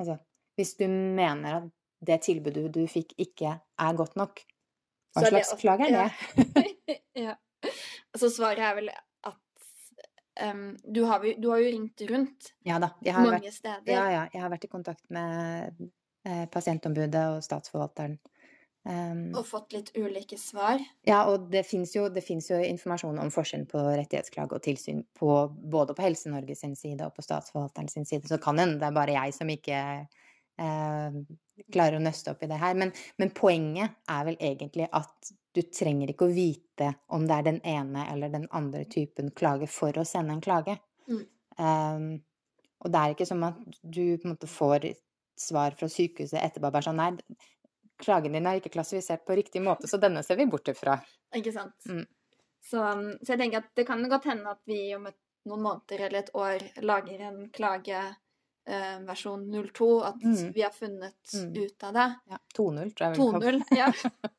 [0.00, 0.14] Altså,
[0.56, 1.64] hvis du mener at
[2.06, 4.40] det tilbudet du fikk, ikke er godt nok,
[5.14, 6.10] hva Så det slags også- klage er
[6.88, 6.98] det?
[7.14, 7.34] ja.
[8.16, 9.36] Så svaret er vel at
[10.42, 12.88] um, du, har, du har jo ringt rundt Ja da.
[13.04, 13.92] Mange vært, steder.
[13.92, 15.90] ja, ja, jeg har vært i kontakt med
[16.26, 18.18] eh, pasientombudet og statsforvalteren.
[18.88, 20.80] Um, Og fått litt ulike svar.
[21.04, 25.92] ja, og det fins jo, jo informasjon om forskjellen på rettighetsklage og tilsyn på, både
[25.94, 28.24] på Helse-Norge sin side og på statsforvalteren sin side.
[28.26, 29.82] Så kan hende det er bare jeg som ikke
[30.60, 31.20] eh,
[31.72, 32.78] klarer å nøste opp i det her.
[32.78, 37.46] Men, men poenget er vel egentlig at du trenger ikke å vite om det er
[37.48, 40.76] den ene eller den andre typen klage for å sende en klage.
[41.10, 41.22] Mm.
[41.60, 42.10] Um,
[42.80, 44.92] og det er ikke som at du på en måte får
[45.40, 47.10] svar fra sykehuset etterpå bare sånn Nei,
[48.00, 50.96] klagen din er ikke klassifisert på riktig måte, så denne ser vi bort ifra.
[51.36, 51.76] Ikke sant?
[51.88, 52.06] Mm.
[52.64, 55.64] Så, um, så jeg tenker at det kan godt hende at vi om et, noen
[55.64, 58.00] måneder eller et år lager en klage
[58.66, 60.52] eh, versjon 02, at Mm.
[60.54, 61.56] vi har funnet Mm.
[61.64, 62.08] ut av det.
[62.30, 63.62] Ja, 2-0, tror jeg vel.
[63.76, 63.92] ja.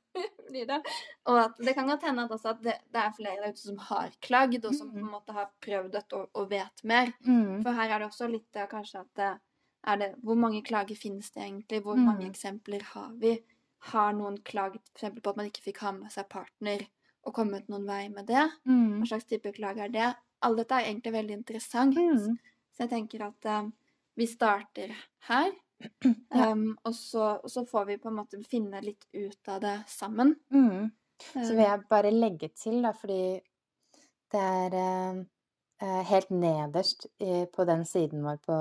[0.51, 0.81] Det.
[1.31, 3.61] Og at det kan godt hende at, også at det, det er flere der ute
[3.61, 5.11] som har klagd, og som på en Mm.
[5.13, 7.13] måte har prøvd dette og, og vet mer.
[7.25, 7.61] Mm.
[7.63, 9.29] For her er det også litt kanskje at det,
[9.87, 11.81] er det, Hvor mange klager finnes det egentlig?
[11.81, 12.03] Hvor Mm.
[12.05, 13.39] mange eksempler har vi?
[13.79, 15.21] Har noen klaget f.eks.
[15.21, 16.85] på at man ikke fikk ha med seg partner,
[17.25, 18.51] og kommet noen vei med det?
[18.67, 18.99] Mm.
[18.99, 20.15] Hva slags type klage er det?
[20.43, 21.95] Alt dette er egentlig veldig interessant.
[21.95, 23.71] Så jeg tenker at eh,
[24.21, 24.95] vi starter
[25.29, 25.51] her.
[26.29, 26.51] Ja.
[26.51, 29.73] Um, og, så, og så får vi på en måte finne litt ut av det
[29.89, 30.35] sammen.
[30.53, 30.91] Mm.
[31.31, 33.39] Så vil jeg bare legge til, da, fordi
[34.31, 35.23] det er eh,
[35.83, 38.59] eh, helt nederst i, på den siden vår på,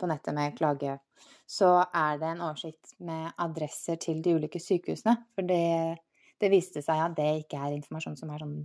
[0.00, 0.96] på nettet med klage,
[1.48, 5.18] så er det en oversikt med adresser til de ulike sykehusene.
[5.36, 6.00] For det,
[6.40, 8.58] det viste seg at det ikke er informasjon som er sånn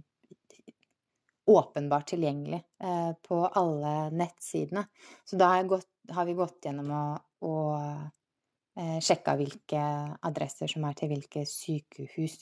[1.45, 4.85] åpenbart tilgjengelig eh, på alle nettsidene.
[5.27, 9.83] Så da har, jeg gått, har vi gått gjennom og, og eh, sjekka hvilke
[10.27, 12.39] adresser som er til hvilke sykehus.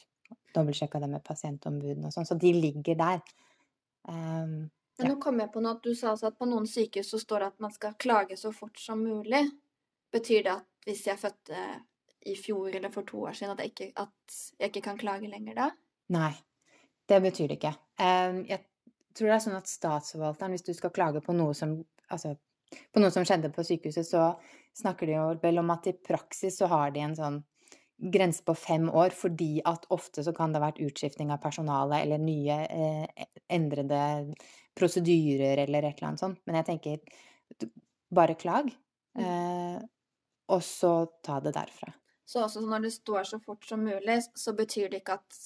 [0.55, 2.27] Dobbeltsjekka det med pasientombudene og sånn.
[2.27, 3.21] Så de ligger der.
[4.07, 7.19] Um, Men nå kom jeg på noe at du sa at på noen sykehus så
[7.21, 9.43] står det at man skal klage så fort som mulig.
[10.11, 11.61] Betyr det at hvis jeg fødte
[12.27, 15.29] i fjor eller for to år siden, at jeg ikke, at jeg ikke kan klage
[15.29, 15.69] lenger da?
[16.13, 16.33] Nei,
[17.09, 17.73] det betyr det ikke.
[18.01, 18.63] Um, jeg
[19.17, 21.81] tror det er sånn at statsforvalteren, hvis du skal klage på noe som
[22.11, 22.33] Altså
[22.91, 24.31] på noe som skjedde på sykehuset, så
[24.77, 27.39] snakker de jo vel om at i praksis så har de en sånn
[28.01, 32.01] grense på fem år, fordi at ofte så kan det ha vært utskiftning av personale
[32.01, 34.01] eller nye eh, endrede
[34.77, 36.41] prosedyrer eller et eller annet sånt.
[36.47, 37.69] Men jeg tenker
[38.11, 38.71] bare klag,
[39.19, 39.25] mm.
[39.25, 39.81] eh,
[40.51, 40.93] og så
[41.23, 41.93] ta det derfra.
[42.25, 45.41] Så også når det står så fort som mulig, så betyr det ikke at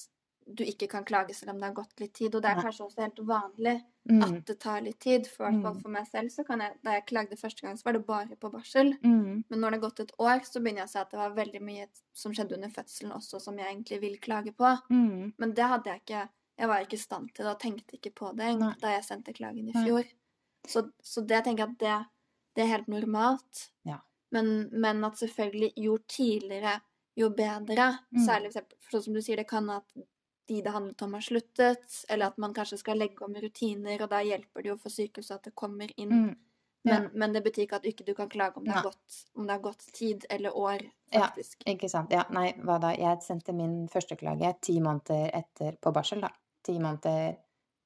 [0.46, 2.34] du ikke kan klage selv om det har gått litt tid.
[2.34, 4.22] Og det er kanskje også helt vanlig mm.
[4.24, 5.28] at det tar litt tid.
[5.30, 5.80] For, mm.
[5.82, 8.38] for meg selv så kan jeg Da jeg klagde første gang, så var det bare
[8.40, 8.94] på barsel.
[9.02, 9.44] Mm.
[9.48, 11.36] Men når det har gått et år, så begynner jeg å se at det var
[11.36, 11.86] veldig mye
[12.16, 14.72] som skjedde under fødselen også, som jeg egentlig vil klage på.
[14.90, 15.32] Mm.
[15.36, 16.26] Men det hadde jeg ikke
[16.56, 18.70] Jeg var ikke i stand til det og tenkte ikke på det Nei.
[18.80, 20.06] da jeg sendte klagen i fjor.
[20.66, 21.96] Så, så, det tenker jeg at det,
[22.56, 23.66] det er helt normalt.
[23.84, 23.98] Ja.
[24.32, 26.78] Men, men, at selvfølgelig jo tidligere,
[27.12, 27.90] jo bedre.
[28.08, 28.22] Mm.
[28.24, 29.84] Særlig for sånn som du sier, det kan at
[30.48, 34.10] de det handlet om, har sluttet, eller at man kanskje skal legge om rutiner, og
[34.12, 36.12] da hjelper det jo for sykehuset at det kommer inn.
[36.12, 36.34] Mm.
[36.86, 37.00] Ja.
[37.00, 39.56] Men, men, det betyr ikke at ikke du kan klage om det, gått, om det,
[39.56, 41.58] har gått, tid eller år, faktisk.
[41.64, 42.12] Ja, ikke sant.
[42.14, 42.92] Ja, nei, hva da.
[42.94, 46.30] Jeg sendte min første klage ti måneder etter på barsel, da.
[46.62, 47.32] Ti måneder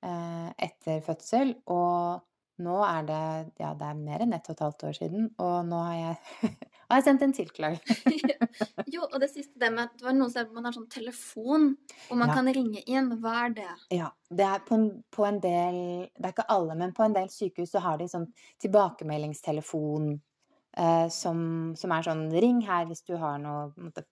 [0.04, 2.26] eh, etter fødsel, og
[2.61, 3.22] nå er det
[3.62, 6.52] Ja, det er mer enn ett og et halvt år siden, og nå har jeg,
[6.91, 7.97] har jeg sendt en tilklage.
[8.95, 11.68] jo, og det siste det med at det var noen steder man har sånn telefon,
[12.09, 12.38] og man ja.
[12.38, 13.12] kan ringe inn.
[13.22, 13.68] Hva er det?
[13.95, 15.78] Ja, det er på en, på en, del
[16.16, 18.26] Det er ikke alle, men på en del sykehus så har de sånn
[18.62, 21.45] tilbakemeldingstelefon eh, som,
[21.78, 24.07] som, er sånn Ring her hvis du har noe måtte,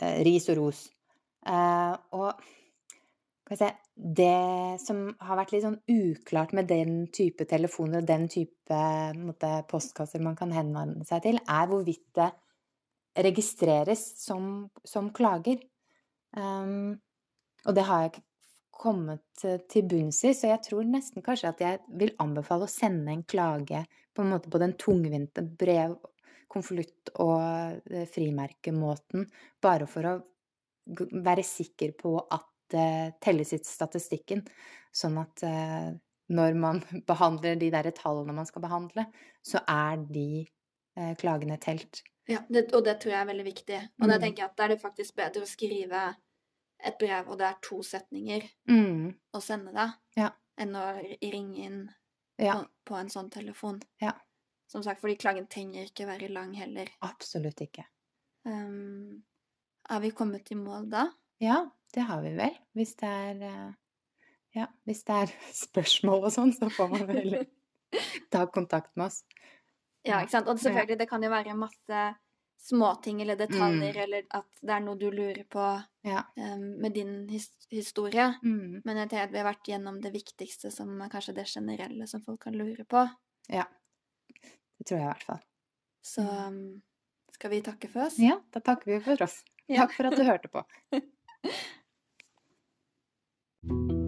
[0.00, 0.84] eh, ris og ros.
[1.46, 2.42] Eh, og
[3.50, 8.78] det som har vært litt sånn uklart med den type telefoner og den type
[9.18, 12.30] måte, postkasser man kan henvende seg til, er hvorvidt det
[13.26, 15.60] registreres som, som klager.
[16.32, 16.94] Um,
[17.66, 18.24] og det har jeg ikke
[18.82, 23.12] kommet til bunns i, så jeg tror nesten kanskje at jeg vil anbefale å sende
[23.12, 23.84] en klage
[24.14, 25.94] på en måte på den tungvinte brev,
[26.52, 27.38] konvolutt- og
[27.92, 29.28] eh, frimerkemåten,
[29.62, 30.14] bare for å
[31.24, 32.51] være sikker på at
[33.22, 34.44] telles i statistikken.
[34.92, 35.92] Sånn at eh,
[36.32, 39.06] når man behandler de der tallene man skal behandle,
[39.44, 42.02] så er de eh, klagene telt.
[42.30, 43.78] Ja, det, og det tror jeg er veldig viktig.
[43.98, 44.12] Og mm.
[44.12, 46.04] da tenker jeg at da er det faktisk bedre å skrive
[46.82, 49.10] et brev, og det er to setninger, mm.
[49.36, 50.32] og sende det, ja.
[50.58, 50.86] enn å
[51.22, 51.80] ringe inn
[52.42, 52.56] ja.
[52.56, 53.78] på, på, en sånn telefon.
[54.02, 54.16] Ja.
[54.70, 56.90] Som sagt, fordi klagen trenger ikke være lang heller.
[57.06, 57.84] Absolutt ikke.
[58.48, 59.22] Um,
[59.90, 61.06] er vi kommet i mål da?
[61.42, 62.58] Ja, det har vi vel.
[62.78, 63.70] Hvis det er eh,
[64.54, 65.30] Ja, hvis det er
[65.66, 67.38] spørsmål og sånn, så får man vel
[68.32, 69.22] ta kontakt med oss.
[70.06, 70.50] Ja, ikke sant.
[70.50, 72.02] Og selvfølgelig, det kan jo være masse
[72.62, 74.02] småting eller detaljer, mm.
[74.04, 75.64] eller at det er noe du lurer på
[76.06, 76.20] ja.
[76.38, 78.28] um, med din his historie.
[78.42, 78.82] Mm.
[78.84, 82.06] Men jeg tenker at vi har vært gjennom det viktigste, som er kanskje det generelle
[82.10, 83.02] som folk kan lure på.
[83.50, 83.66] Ja.
[84.78, 85.42] Det tror jeg i hvert fall.
[86.06, 86.60] Så um,
[87.34, 88.20] skal vi takke for oss?
[88.22, 89.40] Ja, da takker vi for oss.
[89.72, 90.62] Takk for at du hørte på.
[93.64, 94.01] you